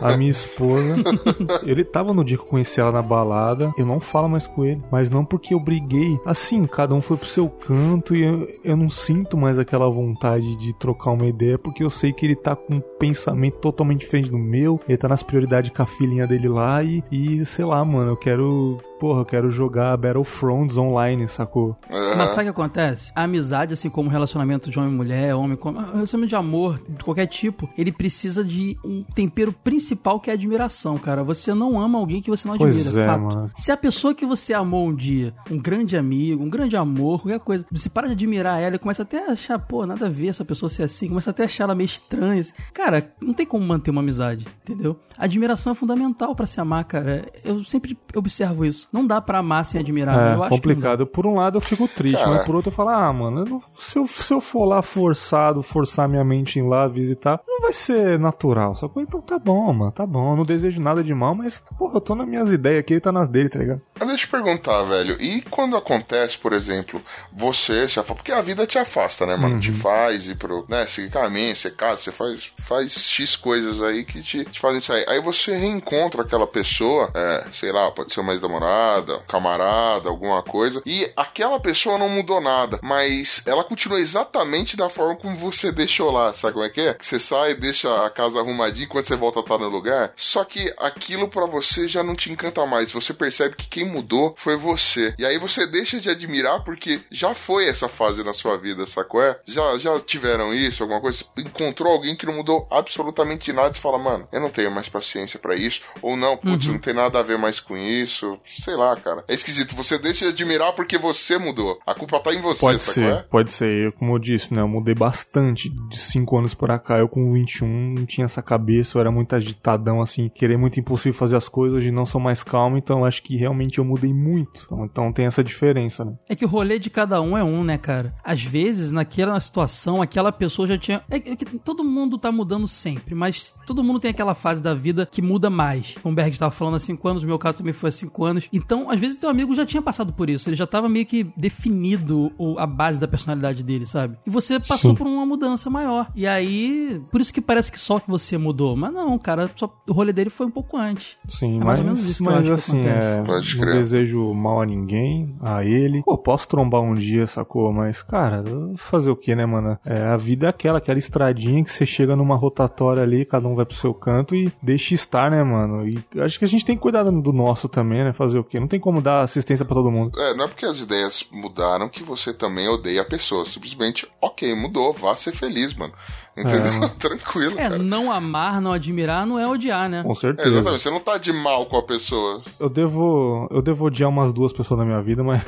A 0.00 0.16
minha 0.16 0.30
esposa, 0.30 0.96
ele 1.64 1.84
tava 1.84 2.12
no 2.12 2.24
dia 2.24 2.36
que 2.36 2.42
eu 2.42 2.48
conheci 2.48 2.80
ela 2.80 2.92
na 2.92 3.02
balada, 3.02 3.72
eu 3.78 3.86
não 3.86 4.00
falo 4.00 4.28
mais 4.28 4.46
com 4.46 4.64
ele, 4.64 4.82
mas 4.90 5.10
não 5.10 5.24
porque 5.24 5.54
eu 5.54 5.60
briguei. 5.60 6.18
Assim, 6.24 6.64
cada 6.64 6.94
um 6.94 7.00
foi 7.00 7.16
pro 7.16 7.26
seu 7.26 7.48
canto 7.48 8.14
e 8.14 8.22
eu, 8.22 8.48
eu 8.64 8.76
não 8.76 8.90
sinto 8.90 9.36
mais 9.36 9.58
aquela 9.58 9.88
vontade 9.88 10.56
de 10.56 10.72
trocar 10.74 11.12
uma 11.12 11.26
ideia, 11.26 11.58
porque 11.58 11.82
eu 11.82 11.90
sei 11.90 12.12
que 12.12 12.26
ele 12.26 12.36
tá 12.36 12.54
com 12.54 12.76
um 12.76 12.80
pensamento 12.98 13.58
totalmente 13.58 14.00
diferente 14.00 14.30
do 14.30 14.38
meu, 14.38 14.78
ele 14.88 14.98
tá 14.98 15.08
nas 15.08 15.22
prioridades 15.22 15.70
com 15.70 15.82
a 15.82 15.86
filhinha 15.86 16.26
dele 16.26 16.48
lá 16.48 16.82
e, 16.82 17.02
e 17.10 17.44
sei 17.46 17.64
lá, 17.64 17.84
mano, 17.84 18.12
eu 18.12 18.16
quero 18.16 18.78
porra, 19.02 19.22
eu 19.22 19.24
quero 19.24 19.50
jogar 19.50 19.96
Battlefronts 19.96 20.78
online, 20.78 21.26
sacou? 21.26 21.76
Uhum. 21.90 22.16
Mas 22.16 22.30
sabe 22.30 22.42
o 22.42 22.44
que 22.54 22.60
acontece? 22.60 23.10
A 23.16 23.24
amizade, 23.24 23.72
assim 23.72 23.90
como 23.90 24.08
relacionamento 24.08 24.70
de 24.70 24.78
homem 24.78 24.92
e 24.92 24.94
mulher, 24.94 25.34
homem 25.34 25.56
com. 25.56 25.72
Relacionamento 25.72 26.28
de 26.28 26.36
amor, 26.36 26.80
de 26.88 27.02
qualquer 27.02 27.26
tipo, 27.26 27.68
ele 27.76 27.90
precisa 27.90 28.44
de 28.44 28.78
um 28.84 29.02
tempero 29.02 29.52
principal 29.52 30.20
que 30.20 30.30
é 30.30 30.34
a 30.34 30.36
admiração, 30.36 30.98
cara. 30.98 31.24
Você 31.24 31.52
não 31.52 31.80
ama 31.80 31.98
alguém 31.98 32.22
que 32.22 32.30
você 32.30 32.46
não 32.46 32.54
admira, 32.54 32.74
pois 32.74 32.96
é, 32.96 33.06
fato. 33.06 33.22
Mano. 33.22 33.50
Se 33.56 33.72
a 33.72 33.76
pessoa 33.76 34.14
que 34.14 34.24
você 34.24 34.54
amou 34.54 34.86
um 34.86 34.94
dia, 34.94 35.34
um 35.50 35.58
grande 35.58 35.96
amigo, 35.96 36.40
um 36.40 36.48
grande 36.48 36.76
amor, 36.76 37.22
qualquer 37.22 37.40
coisa, 37.40 37.66
você 37.72 37.88
para 37.88 38.06
de 38.06 38.12
admirar 38.12 38.60
ela 38.60 38.76
e 38.76 38.78
começa 38.78 39.02
até 39.02 39.30
a 39.30 39.32
achar, 39.32 39.58
pô, 39.58 39.84
nada 39.84 40.06
a 40.06 40.10
ver 40.10 40.28
essa 40.28 40.44
pessoa 40.44 40.68
ser 40.68 40.84
assim, 40.84 41.08
começa 41.08 41.30
até 41.30 41.42
a 41.42 41.46
achar 41.46 41.64
ela 41.64 41.74
meio 41.74 41.86
estranha. 41.86 42.40
Assim. 42.40 42.52
Cara, 42.72 43.12
não 43.20 43.34
tem 43.34 43.44
como 43.44 43.66
manter 43.66 43.90
uma 43.90 44.00
amizade, 44.00 44.46
entendeu? 44.62 44.96
A 45.18 45.24
admiração 45.24 45.72
é 45.72 45.74
fundamental 45.74 46.36
para 46.36 46.46
se 46.46 46.60
amar, 46.60 46.84
cara. 46.84 47.24
Eu 47.44 47.64
sempre 47.64 47.98
observo 48.14 48.64
isso. 48.64 48.91
Não 48.92 49.06
dá 49.06 49.20
pra 49.20 49.38
amar 49.38 49.64
sem 49.64 49.80
admirar. 49.80 50.44
É 50.44 50.48
complicado. 50.48 51.06
Por 51.06 51.26
um 51.26 51.36
lado 51.36 51.56
eu 51.56 51.60
fico 51.62 51.88
triste, 51.88 52.18
Cara. 52.18 52.30
mas 52.30 52.44
por 52.44 52.54
outro 52.54 52.70
eu 52.70 52.74
falo, 52.74 52.90
ah, 52.90 53.12
mano, 53.12 53.40
eu 53.40 53.44
não, 53.46 53.62
se, 53.78 53.98
eu, 53.98 54.06
se 54.06 54.32
eu 54.32 54.40
for 54.40 54.66
lá 54.66 54.82
forçado, 54.82 55.62
forçar 55.62 56.06
minha 56.08 56.22
mente 56.22 56.58
em 56.58 56.68
lá 56.68 56.86
visitar, 56.86 57.40
não 57.46 57.62
vai 57.62 57.72
ser 57.72 58.18
natural, 58.18 58.76
sacou? 58.76 59.02
Então 59.02 59.20
tá 59.22 59.38
bom, 59.38 59.72
mano, 59.72 59.92
tá 59.92 60.04
bom. 60.04 60.32
Eu 60.32 60.36
não 60.36 60.44
desejo 60.44 60.80
nada 60.80 61.02
de 61.02 61.14
mal, 61.14 61.34
mas, 61.34 61.60
porra, 61.78 61.96
eu 61.96 62.00
tô 62.00 62.14
nas 62.14 62.28
minhas 62.28 62.50
ideias 62.50 62.80
aqui, 62.80 62.94
ele 62.94 63.00
tá 63.00 63.10
nas 63.10 63.28
dele, 63.28 63.48
tá 63.48 63.58
ligado? 63.58 63.80
Mas 63.98 64.08
deixa 64.08 64.24
eu 64.24 64.28
te 64.28 64.30
perguntar, 64.30 64.82
velho, 64.82 65.16
e 65.20 65.40
quando 65.42 65.76
acontece, 65.76 66.36
por 66.36 66.52
exemplo, 66.52 67.00
você 67.32 67.88
se 67.88 67.98
afasta, 67.98 68.14
porque 68.14 68.32
a 68.32 68.42
vida 68.42 68.66
te 68.66 68.78
afasta, 68.78 69.24
né, 69.24 69.36
mano? 69.36 69.54
Uhum. 69.54 69.60
Te 69.60 69.72
faz 69.72 70.26
ir 70.26 70.36
pro, 70.36 70.66
né, 70.68 70.86
seguir 70.86 71.10
caminho, 71.10 71.56
você 71.56 71.70
casa, 71.70 72.02
você 72.02 72.12
faz, 72.12 72.52
faz 72.58 72.92
X 73.08 73.36
coisas 73.36 73.80
aí 73.80 74.04
que 74.04 74.22
te, 74.22 74.44
te 74.44 74.60
fazem 74.60 74.80
sair. 74.80 75.08
Aí 75.08 75.20
você 75.22 75.56
reencontra 75.56 76.22
aquela 76.22 76.46
pessoa, 76.46 77.10
é, 77.14 77.46
sei 77.52 77.72
lá, 77.72 77.90
pode 77.90 78.12
ser 78.12 78.20
uma 78.20 78.34
ex-namorada, 78.82 79.18
camarada, 79.28 80.08
alguma 80.08 80.42
coisa. 80.42 80.82
E 80.84 81.10
aquela 81.16 81.60
pessoa 81.60 81.98
não 81.98 82.08
mudou 82.08 82.40
nada, 82.40 82.78
mas 82.82 83.42
ela 83.46 83.64
continua 83.64 84.00
exatamente 84.00 84.76
da 84.76 84.88
forma 84.88 85.16
como 85.16 85.36
você 85.36 85.70
deixou 85.70 86.10
lá. 86.10 86.34
Sabe 86.34 86.54
como 86.54 86.64
é 86.64 86.70
que 86.70 86.80
é? 86.80 86.94
Que 86.94 87.06
você 87.06 87.20
sai, 87.20 87.54
deixa 87.54 88.04
a 88.04 88.10
casa 88.10 88.40
arrumadinha 88.40 88.88
quando 88.88 89.04
você 89.04 89.16
volta 89.16 89.40
a 89.40 89.42
estar 89.42 89.58
no 89.58 89.68
lugar. 89.68 90.12
Só 90.16 90.44
que 90.44 90.72
aquilo 90.78 91.28
para 91.28 91.46
você 91.46 91.86
já 91.86 92.02
não 92.02 92.14
te 92.14 92.30
encanta 92.30 92.64
mais. 92.66 92.92
Você 92.92 93.14
percebe 93.14 93.56
que 93.56 93.68
quem 93.68 93.84
mudou 93.84 94.34
foi 94.36 94.56
você. 94.56 95.14
E 95.18 95.24
aí 95.24 95.38
você 95.38 95.66
deixa 95.66 96.00
de 96.00 96.10
admirar 96.10 96.64
porque 96.64 97.00
já 97.10 97.34
foi 97.34 97.68
essa 97.68 97.88
fase 97.88 98.24
na 98.24 98.32
sua 98.32 98.56
vida, 98.56 98.86
sacou? 98.86 99.22
É? 99.22 99.38
Já, 99.44 99.78
já 99.78 99.98
tiveram 100.00 100.54
isso, 100.54 100.82
alguma 100.82 101.00
coisa? 101.00 101.24
Encontrou 101.36 101.92
alguém 101.92 102.16
que 102.16 102.26
não 102.26 102.34
mudou 102.34 102.66
absolutamente 102.70 103.52
nada 103.52 103.76
e 103.76 103.80
fala, 103.80 103.98
mano, 103.98 104.26
eu 104.32 104.40
não 104.40 104.50
tenho 104.50 104.70
mais 104.70 104.88
paciência 104.88 105.38
para 105.38 105.54
isso. 105.54 105.82
Ou 106.00 106.16
não, 106.16 106.36
putz, 106.36 106.66
uhum. 106.66 106.74
não 106.74 106.80
tem 106.80 106.94
nada 106.94 107.18
a 107.18 107.22
ver 107.22 107.38
mais 107.38 107.60
com 107.60 107.76
isso. 107.76 108.38
Sei 108.44 108.71
lá, 108.76 108.96
cara. 108.96 109.24
É 109.28 109.34
esquisito. 109.34 109.74
Você 109.76 109.98
deixa 109.98 110.26
de 110.26 110.32
admirar 110.32 110.74
porque 110.74 110.98
você 110.98 111.38
mudou. 111.38 111.78
A 111.86 111.94
culpa 111.94 112.20
tá 112.20 112.32
em 112.32 112.40
você, 112.40 112.60
Pode 112.60 112.80
ser, 112.80 113.04
é? 113.04 113.22
pode 113.22 113.52
ser. 113.52 113.86
Eu, 113.86 113.92
como 113.92 114.14
eu 114.14 114.18
disse, 114.18 114.52
né? 114.54 114.60
Eu 114.60 114.68
mudei 114.68 114.94
bastante 114.94 115.68
de 115.68 115.98
5 115.98 116.38
anos 116.38 116.54
pra 116.54 116.78
cá. 116.78 116.98
Eu 116.98 117.08
com 117.08 117.32
21 117.32 117.94
não 117.94 118.06
tinha 118.06 118.24
essa 118.24 118.42
cabeça, 118.42 118.96
eu 118.96 119.00
era 119.00 119.10
muito 119.10 119.34
agitadão, 119.34 120.00
assim, 120.00 120.28
querer 120.28 120.56
muito 120.56 120.78
impulsivo 120.78 121.16
fazer 121.16 121.36
as 121.36 121.48
coisas 121.48 121.84
e 121.84 121.90
não 121.90 122.06
sou 122.06 122.20
mais 122.20 122.42
calmo, 122.42 122.76
então 122.76 123.04
acho 123.04 123.22
que 123.22 123.36
realmente 123.36 123.78
eu 123.78 123.84
mudei 123.84 124.12
muito. 124.12 124.62
Então, 124.66 124.84
então 124.84 125.12
tem 125.12 125.26
essa 125.26 125.42
diferença, 125.42 126.04
né? 126.04 126.14
É 126.28 126.34
que 126.34 126.44
o 126.44 126.48
rolê 126.48 126.78
de 126.78 126.90
cada 126.90 127.20
um 127.20 127.36
é 127.36 127.44
um, 127.44 127.64
né, 127.64 127.78
cara? 127.78 128.14
Às 128.24 128.42
vezes, 128.42 128.92
naquela 128.92 129.38
situação, 129.40 130.02
aquela 130.02 130.32
pessoa 130.32 130.66
já 130.66 130.78
tinha. 130.78 131.02
É, 131.10 131.16
é 131.16 131.36
que 131.36 131.58
todo 131.58 131.84
mundo 131.84 132.18
tá 132.18 132.30
mudando 132.32 132.66
sempre, 132.66 133.14
mas 133.14 133.54
todo 133.66 133.84
mundo 133.84 134.00
tem 134.00 134.10
aquela 134.10 134.34
fase 134.34 134.62
da 134.62 134.74
vida 134.74 135.08
que 135.10 135.22
muda 135.22 135.50
mais. 135.50 135.94
Como 136.02 136.12
o 136.12 136.16
Berg 136.16 136.32
estava 136.32 136.50
falando 136.50 136.76
há 136.76 136.78
5 136.78 137.08
anos, 137.08 137.22
no 137.22 137.28
meu 137.28 137.38
caso 137.38 137.58
também 137.58 137.72
foi 137.72 137.88
há 137.88 137.92
5 137.92 138.24
anos. 138.24 138.48
Então, 138.52 138.90
às 138.90 139.00
vezes, 139.00 139.16
teu 139.16 139.30
amigo 139.30 139.54
já 139.54 139.64
tinha 139.64 139.80
passado 139.80 140.12
por 140.12 140.28
isso. 140.28 140.48
Ele 140.48 140.56
já 140.56 140.66
tava 140.66 140.88
meio 140.88 141.06
que 141.06 141.24
definido 141.36 142.30
a 142.58 142.66
base 142.66 143.00
da 143.00 143.08
personalidade 143.08 143.62
dele, 143.62 143.86
sabe? 143.86 144.18
E 144.26 144.30
você 144.30 144.60
passou 144.60 144.90
Sim. 144.90 144.94
por 144.94 145.06
uma 145.06 145.24
mudança 145.24 145.70
maior. 145.70 146.10
E 146.14 146.26
aí, 146.26 147.00
por 147.10 147.20
isso 147.20 147.32
que 147.32 147.40
parece 147.40 147.72
que 147.72 147.78
só 147.78 147.98
que 147.98 148.10
você 148.10 148.36
mudou. 148.36 148.76
Mas 148.76 148.92
não, 148.92 149.18
cara, 149.18 149.50
só, 149.56 149.72
o 149.88 149.92
rolê 149.92 150.12
dele 150.12 150.28
foi 150.28 150.46
um 150.46 150.50
pouco 150.50 150.76
antes. 150.76 151.16
Sim, 151.26 151.60
é 151.60 151.64
mais 151.64 151.66
mas, 151.66 151.78
ou 151.78 151.84
menos 151.84 152.08
isso 152.08 152.22
mas 152.22 152.48
assim, 152.48 152.80
é, 152.80 153.22
não 153.22 153.72
desejo 153.72 154.34
mal 154.34 154.60
a 154.60 154.66
ninguém, 154.66 155.34
a 155.40 155.64
ele. 155.64 156.02
Pô, 156.02 156.18
posso 156.18 156.46
trombar 156.46 156.82
um 156.82 156.94
dia, 156.94 157.26
sacou? 157.26 157.72
Mas, 157.72 158.02
cara, 158.02 158.44
fazer 158.76 159.10
o 159.10 159.16
que, 159.16 159.34
né, 159.34 159.46
mano? 159.46 159.78
É, 159.84 160.02
a 160.02 160.16
vida 160.16 160.46
é 160.46 160.50
aquela, 160.50 160.78
aquela 160.78 160.98
estradinha 160.98 161.64
que 161.64 161.70
você 161.70 161.86
chega 161.86 162.14
numa 162.14 162.36
rotatória 162.36 163.02
ali, 163.02 163.24
cada 163.24 163.48
um 163.48 163.54
vai 163.54 163.64
pro 163.64 163.76
seu 163.76 163.94
canto 163.94 164.34
e 164.34 164.52
deixa 164.62 164.94
estar, 164.94 165.30
né, 165.30 165.42
mano? 165.42 165.88
E 165.88 165.98
acho 166.18 166.38
que 166.38 166.44
a 166.44 166.48
gente 166.48 166.64
tem 166.64 166.76
que 166.76 166.82
cuidar 166.82 167.04
do 167.04 167.32
nosso 167.32 167.68
também, 167.68 168.04
né? 168.04 168.12
Fazer 168.12 168.41
o 168.42 168.44
quê? 168.44 168.60
Não 168.60 168.68
tem 168.68 168.78
como 168.78 169.00
dar 169.00 169.22
assistência 169.22 169.64
para 169.64 169.74
todo 169.74 169.90
mundo. 169.90 170.18
É, 170.20 170.34
não 170.34 170.44
é 170.44 170.48
porque 170.48 170.66
as 170.66 170.80
ideias 170.80 171.26
mudaram 171.32 171.88
que 171.88 172.02
você 172.02 172.32
também 172.32 172.68
odeia 172.68 173.02
a 173.02 173.04
pessoa. 173.04 173.46
Simplesmente, 173.46 174.06
ok, 174.20 174.54
mudou, 174.54 174.92
vá 174.92 175.16
ser 175.16 175.32
feliz, 175.32 175.74
mano. 175.74 175.92
Entendeu? 176.36 176.84
É. 176.84 176.88
Tranquilo. 176.98 177.58
É, 177.58 177.68
cara. 177.68 177.78
não 177.78 178.10
amar, 178.10 178.60
não 178.60 178.72
admirar, 178.72 179.26
não 179.26 179.38
é 179.38 179.46
odiar, 179.46 179.88
né? 179.88 180.02
Com 180.02 180.14
certeza. 180.14 180.48
É, 180.48 180.52
exatamente, 180.52 180.82
você 180.82 180.90
não 180.90 181.00
tá 181.00 181.18
de 181.18 181.32
mal 181.32 181.66
com 181.66 181.76
a 181.76 181.82
pessoa. 181.82 182.42
Eu 182.58 182.68
devo. 182.68 183.48
Eu 183.50 183.62
devo 183.62 183.86
odiar 183.86 184.08
umas 184.08 184.32
duas 184.32 184.52
pessoas 184.52 184.80
na 184.80 184.86
minha 184.86 185.02
vida, 185.02 185.22
mas 185.22 185.42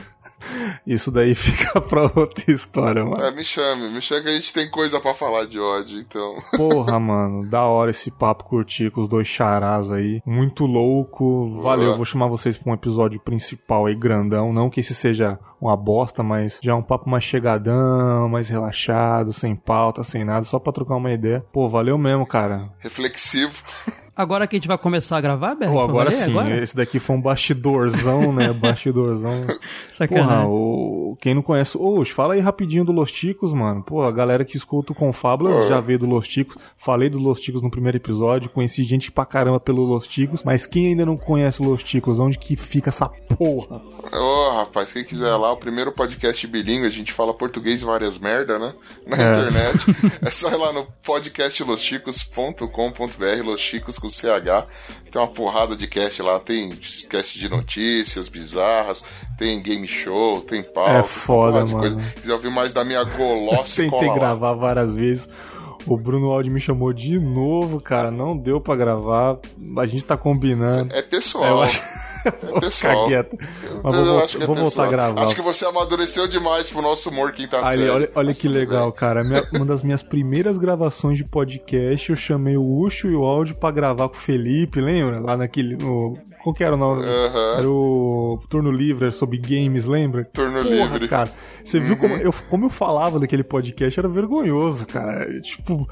isso 0.87 1.11
daí 1.11 1.35
fica 1.35 1.81
pra 1.81 2.03
outra 2.03 2.51
história, 2.51 3.05
mano. 3.05 3.23
É, 3.23 3.31
me 3.31 3.45
chame, 3.45 3.91
me 3.91 4.01
chame 4.01 4.23
que 4.23 4.29
a 4.29 4.35
gente 4.35 4.53
tem 4.53 4.71
coisa 4.71 5.01
para 5.01 5.15
falar 5.15 5.47
de 5.47 5.59
ódio, 5.59 5.99
então. 5.99 6.37
Porra, 6.57 6.99
mano, 6.99 7.49
da 7.49 7.65
hora 7.65 7.91
esse 7.91 8.11
papo 8.11 8.45
curtir 8.45 8.91
com 8.91 9.01
os 9.01 9.09
dois 9.09 9.27
charás 9.27 9.91
aí. 9.91 10.21
Muito 10.27 10.67
louco. 10.67 11.61
Valeu, 11.63 11.91
uhum. 11.91 11.97
vou 11.97 12.05
chamar 12.05 12.29
vocês 12.29 12.57
pra 12.57 12.71
um 12.71 12.75
episódio 12.75 13.21
principal 13.21 13.87
aí, 13.87 13.95
grandão. 13.95 14.53
Não 14.53 14.71
que 14.71 14.81
esse 14.81 14.95
seja 14.95 15.39
uma 15.61 15.77
bosta, 15.77 16.23
mas 16.23 16.59
já 16.63 16.73
é 16.73 16.75
um 16.75 16.83
papo 16.83 17.09
mais 17.09 17.25
chegadão, 17.25 18.29
mais 18.29 18.49
relaxado, 18.49 19.33
sem 19.33 19.57
pauta, 19.57 20.05
sem 20.05 20.25
nada, 20.25 20.45
só 20.45 20.59
pra 20.59 20.73
trocar 20.73 20.97
uma 20.97 21.13
ideia. 21.13 21.45
Pô, 21.53 21.69
valeu 21.69 21.97
mesmo, 21.97 22.27
cara. 22.27 22.71
Reflexivo. 22.79 23.63
Agora 24.17 24.47
que 24.47 24.55
a 24.55 24.59
gente 24.59 24.69
vai 24.69 24.79
começar 24.79 25.17
a 25.17 25.21
gravar, 25.21 25.57
Berg? 25.57 25.75
Oh, 25.75 25.81
agora 25.81 26.13
sim, 26.13 26.31
agora? 26.31 26.63
esse 26.63 26.77
daqui 26.77 27.01
foi 27.01 27.17
um 27.17 27.21
bastidorzão, 27.21 28.33
né? 28.33 28.53
Bastidorzão. 28.55 29.45
Sacanagem. 29.91 30.29
Porra, 30.29 30.47
o... 30.47 31.19
quem 31.21 31.35
não 31.35 31.43
conhece... 31.43 31.77
Ô, 31.77 32.05
fala 32.05 32.35
aí 32.35 32.41
rapidinho 32.41 32.85
do 32.85 32.93
Los 32.93 33.11
Ticos, 33.11 33.53
mano. 33.53 33.83
Pô, 33.83 34.05
a 34.05 34.13
galera 34.13 34.45
que 34.45 34.57
escuta 34.57 34.93
o 34.93 34.95
Confábulas 34.95 35.67
já 35.67 35.81
veio 35.81 35.99
do 35.99 36.07
Los 36.07 36.29
Ticos. 36.29 36.57
Falei 36.77 37.11
do 37.11 37.19
Los 37.19 37.41
Ticos 37.41 37.61
no 37.61 37.69
primeiro 37.71 37.97
episódio, 37.97 38.51
conheci 38.51 38.85
gente 38.85 39.11
pra 39.11 39.27
caramba 39.27 39.59
pelo 39.59 39.83
Los 39.83 40.07
Ticos, 40.07 40.45
mas 40.45 40.65
quem 40.65 40.87
ainda 40.89 41.05
não 41.05 41.17
conhece 41.17 41.61
o 41.61 41.65
Los 41.65 41.83
Ticos, 41.83 42.21
onde 42.21 42.39
que 42.39 42.55
fica 42.55 42.91
essa 42.91 43.09
porra? 43.09 43.83
Ô, 44.13 44.19
oh, 44.21 44.53
rapaz, 44.59 44.93
quem 44.93 45.03
quiser 45.03 45.35
lá, 45.35 45.53
o 45.53 45.57
primeiro 45.57 45.91
podcast 45.91 46.47
bilíngue, 46.47 46.87
a 46.87 46.91
gente 46.91 47.13
fala 47.13 47.35
português 47.35 47.83
e 47.83 47.85
várias 47.85 48.17
merda, 48.17 48.61
né? 48.61 48.73
Na 49.09 49.17
é. 49.17 49.33
internet. 49.33 49.87
é 50.23 50.31
só 50.31 50.49
ir 50.51 50.57
lá 50.57 50.73
no 50.73 50.87
podcastlosticos.com.br, 51.03 53.43
Los 53.45 53.61
Chicos 53.61 54.04
com 54.05 54.09
CH. 54.09 54.67
Tem 55.11 55.21
uma 55.21 55.29
porrada 55.29 55.75
de 55.75 55.87
cast 55.87 56.21
lá, 56.21 56.39
tem 56.39 56.77
cast 57.09 57.39
de 57.39 57.49
notícias 57.49 58.29
bizarras, 58.29 59.05
tem 59.39 59.63
game 59.63 59.87
show, 59.87 60.41
tem 60.43 60.63
pauta. 60.63 60.93
É 60.93 61.03
foda, 61.03 61.65
mano. 61.65 61.97
Coisa. 61.97 62.13
Quiser 62.13 62.33
ouvir 62.35 62.51
mais 62.51 62.75
da 62.75 62.85
minha 62.85 63.03
golossa, 63.17 63.83
Tentei 63.83 64.13
gravar 64.15 64.51
lá. 64.51 64.55
várias 64.55 64.95
vezes. 64.95 65.29
O 65.87 65.99
Bruno 65.99 66.31
Aldi 66.31 66.49
me 66.49 66.61
chamou 66.61 66.93
de 66.93 67.19
novo, 67.19 67.81
cara. 67.81 68.11
Não 68.11 68.37
deu 68.37 68.61
para 68.61 68.77
gravar. 68.77 69.39
A 69.79 69.87
gente 69.87 70.05
tá 70.05 70.17
combinando. 70.17 70.95
É 70.95 71.03
pessoal. 71.03 71.45
É, 71.45 71.51
eu 71.51 71.63
acho... 71.63 71.83
É 72.55 72.61
pessoal. 72.61 73.07
Quieto. 73.07 73.37
Mas 73.83 73.97
vou, 73.97 74.19
acho 74.25 74.39
que 74.39 74.45
é 74.45 74.47
vou 74.47 74.57
voltar 74.57 74.85
a 74.85 74.91
gravar. 74.91 75.23
Acho 75.23 75.35
que 75.35 75.43
você 75.43 75.65
amadureceu 75.67 76.27
demais 76.27 76.71
pro 76.71 76.81
nosso 76.81 77.11
humor 77.11 77.33
quinta 77.33 77.61
tá 77.61 77.71
série. 77.71 77.89
Olha, 77.89 78.11
olha 78.15 78.35
que 78.35 78.49
legal, 78.49 78.91
bem. 78.91 78.99
cara. 78.99 79.25
Minha, 79.25 79.43
uma 79.53 79.65
das 79.65 79.83
minhas 79.83 80.03
primeiras 80.03 80.57
gravações 80.57 81.19
de 81.19 81.25
podcast, 81.25 82.11
eu 82.11 82.17
chamei 82.17 82.57
o 82.57 82.79
Ucho 82.81 83.09
e 83.09 83.15
o 83.15 83.25
áudio 83.25 83.55
para 83.57 83.75
gravar 83.75 84.09
com 84.09 84.17
o 84.17 84.19
Felipe, 84.19 84.81
lembra? 84.81 85.21
Lá 85.21 85.37
naquele. 85.37 85.77
No, 85.77 86.19
qual 86.45 86.53
que 86.53 86.63
era 86.63 86.75
o 86.75 86.79
nome? 86.79 87.03
Uhum. 87.03 87.55
Era 87.57 87.71
o 87.71 88.39
Turno 88.51 88.71
Livre, 88.71 89.11
sobre 89.11 89.39
games, 89.39 89.87
lembra? 89.87 90.27
Turno 90.27 90.63
Porra, 90.63 90.93
Livre. 90.93 91.09
cara. 91.09 91.33
Você 91.65 91.79
uhum. 91.79 91.85
viu 91.85 91.97
como 91.97 92.15
eu, 92.17 92.35
como 92.51 92.67
eu 92.67 92.71
falava 92.71 93.19
daquele 93.19 93.43
podcast? 93.43 93.99
Era 93.99 94.11
vergonhoso, 94.11 94.87
cara. 94.87 95.41
Tipo, 95.41 95.89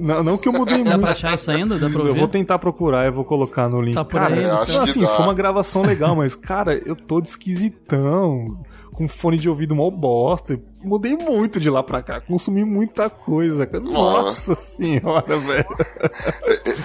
não, 0.00 0.24
não 0.24 0.36
que 0.36 0.48
eu 0.48 0.52
mudei 0.52 0.78
muito. 0.78 0.90
Dá 0.90 0.98
pra 0.98 1.12
achar 1.12 1.36
isso 1.36 1.48
ainda? 1.52 1.78
Dá 1.78 1.88
pra 1.88 2.00
ouvir? 2.00 2.10
Eu 2.10 2.16
vou 2.16 2.26
tentar 2.26 2.58
procurar, 2.58 3.06
eu 3.06 3.12
vou 3.12 3.24
colocar 3.24 3.68
no 3.68 3.80
link. 3.80 3.94
Tá 3.94 4.04
por 4.04 4.20
cara, 4.20 4.34
aí, 4.34 4.44
assim, 4.44 5.06
foi 5.06 5.24
uma 5.24 5.34
gravação 5.34 5.82
legal, 5.82 6.16
mas, 6.16 6.34
cara, 6.34 6.74
eu 6.84 6.96
tô 6.96 7.20
de 7.20 7.28
esquisitão 7.28 8.60
com 8.92 9.06
fone 9.06 9.38
de 9.38 9.48
ouvido 9.48 9.76
mal 9.76 9.90
bosta. 9.90 10.60
Mudei 10.82 11.16
muito 11.16 11.60
de 11.60 11.70
lá 11.70 11.82
pra 11.82 12.02
cá, 12.02 12.20
consumi 12.20 12.64
muita 12.64 13.08
coisa. 13.08 13.68
Nossa 13.80 14.54
senhora, 14.54 15.38
velho. 15.38 15.66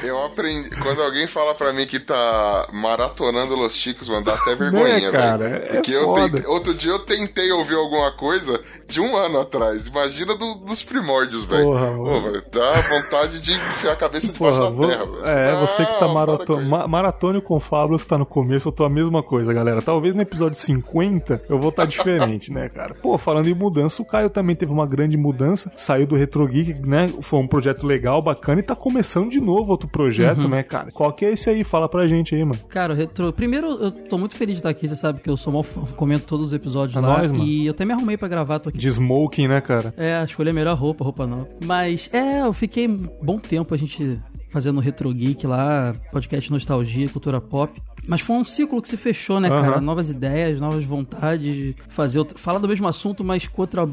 Eu 0.04 0.24
aprendi. 0.26 0.70
Quando 0.72 1.02
alguém 1.02 1.28
fala 1.28 1.56
pra 1.56 1.74
mim 1.74 1.86
que 1.86 2.00
tá 2.00 2.68
maratonando 2.74 3.56
Los 3.56 3.74
Chicos, 3.74 4.08
mano, 4.10 4.26
dá 4.26 4.34
até 4.34 4.56
vergonha, 4.56 5.12
né, 5.12 5.12
cara? 5.12 5.38
velho. 5.38 5.74
Porque 5.74 5.94
é 5.94 5.98
eu 5.98 6.14
tentei, 6.14 6.46
outro 6.46 6.74
dia 6.74 6.92
eu 6.92 7.00
tentei 7.00 7.52
ouvir 7.52 7.76
alguma 7.76 8.12
coisa 8.12 8.62
de 8.88 9.02
um 9.02 9.16
ano 9.16 9.42
atrás. 9.42 9.88
Imagina 9.88 10.36
do, 10.36 10.56
dos 10.56 10.82
primórdios, 10.82 11.44
velho. 11.44 11.66
Porra, 11.66 11.88
Pô, 11.92 12.58
dá 12.58 12.72
vontade 12.82 13.42
de 13.42 13.54
enfiar 13.54 13.94
a 13.94 13.96
cabeça 13.96 14.32
debaixo 14.32 14.60
Porra, 14.60 14.72
da 14.72 14.76
vou... 14.76 14.88
terra, 14.88 15.06
velho. 15.06 15.26
É, 15.26 15.52
ah, 15.52 15.56
você 15.60 15.86
que 15.86 16.00
tá 16.00 16.08
maratona. 16.08 16.62
Ma 16.62 16.88
maratônio 16.88 17.42
com 17.42 17.60
Fábulos 17.60 18.06
tá 18.06 18.18
no 18.18 18.26
começo, 18.26 18.70
eu 18.70 18.72
tô 18.72 18.86
a 18.86 18.90
mesma 18.90 19.22
coisa, 19.22 19.54
galera. 19.54 19.82
Talvez 19.82 20.16
no 20.16 20.22
episódio 20.22 20.58
50 20.58 21.44
eu 21.50 21.60
vou 21.60 21.70
estar 21.70 21.84
tá 21.84 21.88
diferente, 21.88 22.52
né, 22.52 22.70
cara? 22.70 22.96
Pô, 22.96 23.18
falando 23.18 23.50
em 23.50 23.54
mudança, 23.54 24.02
o 24.02 24.06
Caio 24.06 24.30
também 24.30 24.56
teve 24.56 24.72
uma 24.72 24.88
grande 24.88 25.18
mudança, 25.18 25.72
saiu 25.76 26.08
do 26.08 26.16
Retro 26.16 26.48
Geek, 26.48 26.88
né? 26.88 27.14
Foi 27.22 27.40
um 27.40 27.48
projeto 27.48 27.86
legal, 27.86 28.22
bacana, 28.22 28.62
e 28.62 28.64
tá 28.64 28.76
começando 28.76 29.30
de 29.30 29.42
novo 29.42 29.72
outro 29.72 29.90
projeto, 29.90 30.44
uhum. 30.44 30.50
né, 30.50 30.64
cara? 30.64 30.92
Qual 30.92 31.12
que 31.12 31.26
é 31.26 31.34
esse 31.34 31.50
aí? 31.50 31.64
Fala 31.64 31.90
pra 31.90 32.08
gente 32.08 32.34
aí, 32.34 32.44
mano. 32.44 32.60
Cara, 32.70 32.94
o 32.94 32.96
Retro. 32.96 33.34
Primeiro, 33.34 33.68
eu 33.68 33.92
tô 33.92 34.18
muito 34.18 34.36
feliz 34.36 34.56
de 34.56 34.60
estar 34.60 34.70
aqui, 34.70 34.88
você 34.88 34.96
sabe 34.96 35.20
que 35.20 35.30
eu 35.30 35.36
sou 35.36 35.52
mal 35.52 35.64
fã, 35.64 35.82
comento 35.96 36.26
todos 36.26 36.48
os 36.48 36.54
episódios 36.54 36.96
é 36.96 37.00
lá. 37.00 37.20
Nós, 37.20 37.32
mano. 37.32 37.44
E 37.44 37.66
eu 37.66 37.72
até 37.72 37.84
me 37.84 37.94
arrumei 37.94 38.18
pra 38.18 38.28
gravar, 38.28 38.60
tô 38.60 38.70
aqui. 38.70 38.77
De 38.78 38.88
smoking, 38.88 39.48
né, 39.48 39.60
cara? 39.60 39.94
É, 39.98 40.24
escolhi 40.24 40.52
a 40.52 40.54
melhor 40.54 40.78
roupa, 40.78 41.04
roupa 41.04 41.26
não. 41.26 41.48
Mas, 41.64 42.10
é, 42.14 42.42
eu 42.42 42.54
fiquei 42.54 42.88
bom 42.88 43.38
tempo 43.40 43.74
a 43.74 43.78
gente 43.78 44.20
fazendo 44.58 44.80
Retro 44.80 45.14
Geek 45.14 45.46
lá, 45.46 45.94
podcast 46.12 46.50
Nostalgia, 46.50 47.08
Cultura 47.10 47.40
Pop. 47.40 47.80
Mas 48.08 48.22
foi 48.22 48.38
um 48.38 48.44
ciclo 48.44 48.82
que 48.82 48.90
se 48.90 48.98
fechou, 48.98 49.40
né, 49.40 49.50
cara? 49.50 49.80
Novas 49.80 50.10
ideias, 50.10 50.60
novas 50.60 50.84
vontades, 50.84 51.76
fazer 51.90 52.18
outra, 52.18 52.40
falar 52.40 52.58
do 52.58 52.68
mesmo 52.68 52.88
assunto, 52.88 53.24
mas 53.24 53.48
com 53.48 53.62
outra, 53.62 53.86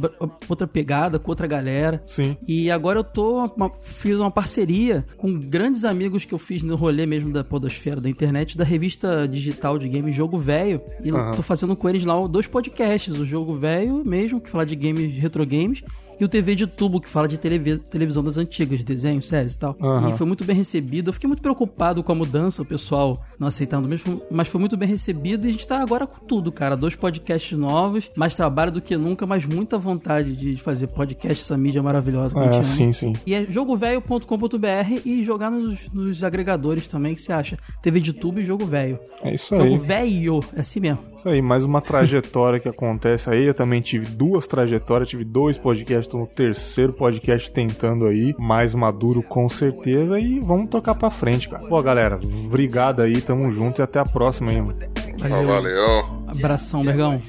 outra 0.48 0.66
pegada, 0.66 1.18
com 1.18 1.30
outra 1.30 1.46
galera. 1.46 2.02
Sim. 2.06 2.36
E 2.48 2.70
agora 2.70 3.00
eu 3.00 3.04
tô 3.04 3.44
uma, 3.44 3.70
fiz 3.82 4.16
uma 4.18 4.30
parceria 4.30 5.04
com 5.18 5.38
grandes 5.38 5.84
amigos 5.84 6.24
que 6.24 6.32
eu 6.32 6.38
fiz 6.38 6.62
no 6.62 6.76
rolê 6.76 7.04
mesmo 7.04 7.30
da 7.30 7.44
podosfera 7.44 8.00
da 8.00 8.08
internet, 8.08 8.56
da 8.56 8.64
revista 8.64 9.28
digital 9.28 9.78
de 9.78 9.86
game 9.86 10.12
Jogo 10.12 10.38
Velho. 10.38 10.80
E 11.02 11.12
uhum. 11.12 11.34
tô 11.34 11.42
fazendo 11.42 11.76
com 11.76 11.90
eles 11.90 12.04
lá 12.04 12.14
dois 12.26 12.46
podcasts, 12.46 13.18
o 13.18 13.26
Jogo 13.26 13.54
Velho 13.54 14.02
mesmo, 14.02 14.40
que 14.40 14.48
fala 14.48 14.64
de 14.64 14.76
games, 14.76 15.18
retro 15.18 15.44
games, 15.44 15.82
e 16.18 16.24
o 16.24 16.28
TV 16.28 16.54
de 16.54 16.66
tubo, 16.66 17.00
que 17.00 17.08
fala 17.08 17.28
de 17.28 17.38
televisão 17.38 18.22
das 18.22 18.38
antigas, 18.38 18.82
desenhos, 18.84 19.28
séries 19.28 19.54
e 19.54 19.58
tal. 19.58 19.76
Uhum. 19.80 20.10
E 20.10 20.12
foi 20.16 20.26
muito 20.26 20.44
bem 20.44 20.56
recebido. 20.56 21.08
Eu 21.08 21.12
fiquei 21.12 21.28
muito 21.28 21.42
preocupado 21.42 22.02
com 22.02 22.12
a 22.12 22.14
mudança, 22.14 22.62
o 22.62 22.64
pessoal 22.64 23.24
não 23.38 23.48
aceitando 23.48 23.88
mesmo, 23.88 24.22
mas 24.30 24.48
foi 24.48 24.60
muito 24.60 24.76
bem 24.76 24.88
recebido 24.88 25.46
e 25.46 25.50
a 25.50 25.52
gente 25.52 25.66
tá 25.66 25.80
agora 25.80 26.06
com 26.06 26.24
tudo, 26.24 26.52
cara. 26.52 26.76
Dois 26.76 26.94
podcasts 26.94 27.56
novos, 27.58 28.10
mais 28.16 28.34
trabalho 28.34 28.72
do 28.72 28.80
que 28.80 28.96
nunca, 28.96 29.26
mas 29.26 29.44
muita 29.44 29.78
vontade 29.78 30.36
de 30.36 30.56
fazer 30.56 30.88
podcast, 30.88 31.42
essa 31.42 31.56
mídia 31.56 31.82
maravilhosa. 31.82 32.38
É, 32.38 32.62
sim, 32.62 32.92
sim. 32.92 33.14
E 33.26 33.34
é 33.34 33.44
jogovelho.com.br 33.44 35.00
e 35.04 35.24
jogar 35.24 35.50
nos, 35.50 35.88
nos, 35.92 36.24
agregadores 36.24 36.86
também, 36.86 37.14
que 37.14 37.22
você 37.22 37.32
acha. 37.32 37.58
TV 37.82 38.00
de 38.00 38.12
tubo 38.12 38.40
e 38.40 38.44
Jogo 38.44 38.64
Velho. 38.64 38.98
É 39.22 39.34
isso 39.34 39.54
aí. 39.54 39.60
Jogo 39.60 39.76
Velho, 39.78 40.44
é 40.54 40.60
assim 40.60 40.80
mesmo. 40.80 41.00
Isso 41.16 41.28
aí, 41.28 41.42
mais 41.42 41.64
uma 41.64 41.80
trajetória 41.80 42.60
que 42.60 42.68
acontece 42.68 43.30
aí. 43.30 43.44
Eu 43.44 43.54
também 43.54 43.80
tive 43.80 44.06
duas 44.06 44.46
trajetórias, 44.46 45.08
tive 45.08 45.24
dois 45.24 45.58
podcasts 45.58 46.03
tô 46.08 46.18
no 46.18 46.26
terceiro 46.26 46.92
podcast 46.92 47.50
tentando 47.50 48.06
aí, 48.06 48.34
mais 48.38 48.74
maduro 48.74 49.22
com 49.22 49.48
certeza 49.48 50.18
e 50.18 50.40
vamos 50.40 50.68
tocar 50.70 50.94
pra 50.94 51.10
frente, 51.10 51.48
cara. 51.48 51.66
Pô, 51.66 51.82
galera, 51.82 52.18
obrigado 52.46 53.02
aí, 53.02 53.20
tamo 53.20 53.50
junto 53.50 53.80
e 53.80 53.82
até 53.82 53.98
a 53.98 54.04
próxima 54.04 54.50
aí, 54.50 54.60
mano. 54.60 54.78
Valeu. 55.18 55.46
Valeu. 55.46 56.04
Abração, 56.26 56.84
Bergão. 56.84 57.20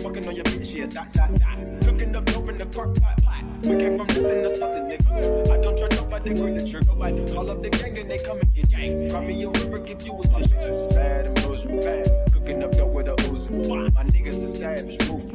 Fucking 0.00 0.28
on 0.28 0.36
your 0.36 0.44
bitch, 0.44 0.72
yeah, 0.72 0.86
that, 0.86 1.12
that, 1.14 1.34
that. 1.36 1.84
Cooking 1.84 2.14
up 2.14 2.24
dope 2.26 2.48
in 2.48 2.58
the 2.58 2.66
crock 2.66 2.94
pot, 3.00 3.22
pot. 3.24 3.44
We 3.66 3.76
came 3.76 3.96
from 3.96 4.06
nothing 4.06 4.22
to 4.22 4.54
something, 4.54 4.84
nigga. 4.84 5.50
I 5.50 5.56
don't 5.60 5.76
trust 5.78 5.96
nobody, 5.96 6.34
green 6.34 6.56
the 6.56 6.70
trigger. 6.70 7.02
I 7.02 7.34
call 7.34 7.50
up 7.50 7.62
the 7.62 7.70
gang 7.70 7.98
and 7.98 8.10
they 8.10 8.18
come 8.18 8.38
and 8.38 8.54
get 8.54 8.70
gang. 8.70 9.08
Cry 9.08 9.26
me 9.26 9.42
a 9.42 9.48
river, 9.50 9.78
give 9.80 10.02
you 10.06 10.20
a 10.20 10.22
tissue. 10.22 10.88
Bad. 10.94 11.33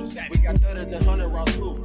We 0.10 0.40
got 0.40 0.58
thudders 0.58 0.92
and 0.92 1.04
hundred 1.04 1.28
rounds 1.28 1.54
too. 1.54 1.76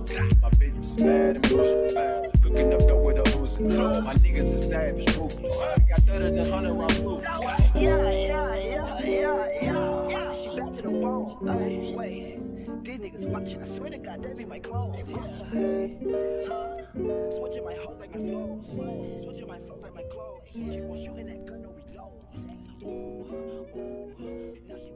My 0.40 0.48
bitch 0.50 0.82
is 0.82 1.02
mad 1.04 1.36
and 1.36 1.42
bruising. 1.42 1.98
Cooking 2.42 2.72
up 2.72 2.80
dope 2.80 3.04
with 3.04 3.18
a 3.18 3.20
oozing. 3.38 3.68
My 4.02 4.14
niggas 4.14 4.58
is 4.58 4.64
savage, 4.64 5.16
ruthless. 5.16 5.56
We 5.76 5.82
got 5.84 6.00
thudders 6.06 6.34
and 6.34 6.46
hundred 6.46 6.72
rounds 6.72 6.96
too. 6.96 7.20
Yeah, 7.22 7.60
yeah, 7.74 8.54
yeah, 8.54 9.00
yeah, 9.04 9.60
yeah. 9.60 10.34
She 10.34 10.48
back 10.58 10.74
to 10.74 10.82
the 10.82 10.90
wall. 10.90 11.38
Hey, 11.44 11.94
wait. 11.94 12.40
These 12.84 13.00
niggas 13.00 13.28
watching, 13.28 13.62
I 13.62 13.66
swear 13.76 13.90
to 13.90 13.98
God, 13.98 14.22
they 14.22 14.32
be 14.32 14.44
my 14.46 14.58
clothes. 14.58 14.96
Yeah. 15.06 15.16
Switching 17.36 17.64
my 17.64 17.74
heart 17.74 17.98
like 18.00 18.10
my 18.10 18.20
clothes. 18.20 18.64
Switching 19.22 19.48
my 19.48 19.58
flow 19.58 19.78
like 19.82 19.94
my 19.94 20.02
clothes. 20.04 20.40
She 20.50 20.80
was 20.80 21.04
shooting 21.04 21.26
that 21.26 21.44
gun, 21.46 21.60
no 21.60 21.74
reload. 21.76 22.12
Ooh, 22.84 22.86
ooh, 23.76 24.56
now 24.66 24.76
she 24.76 24.92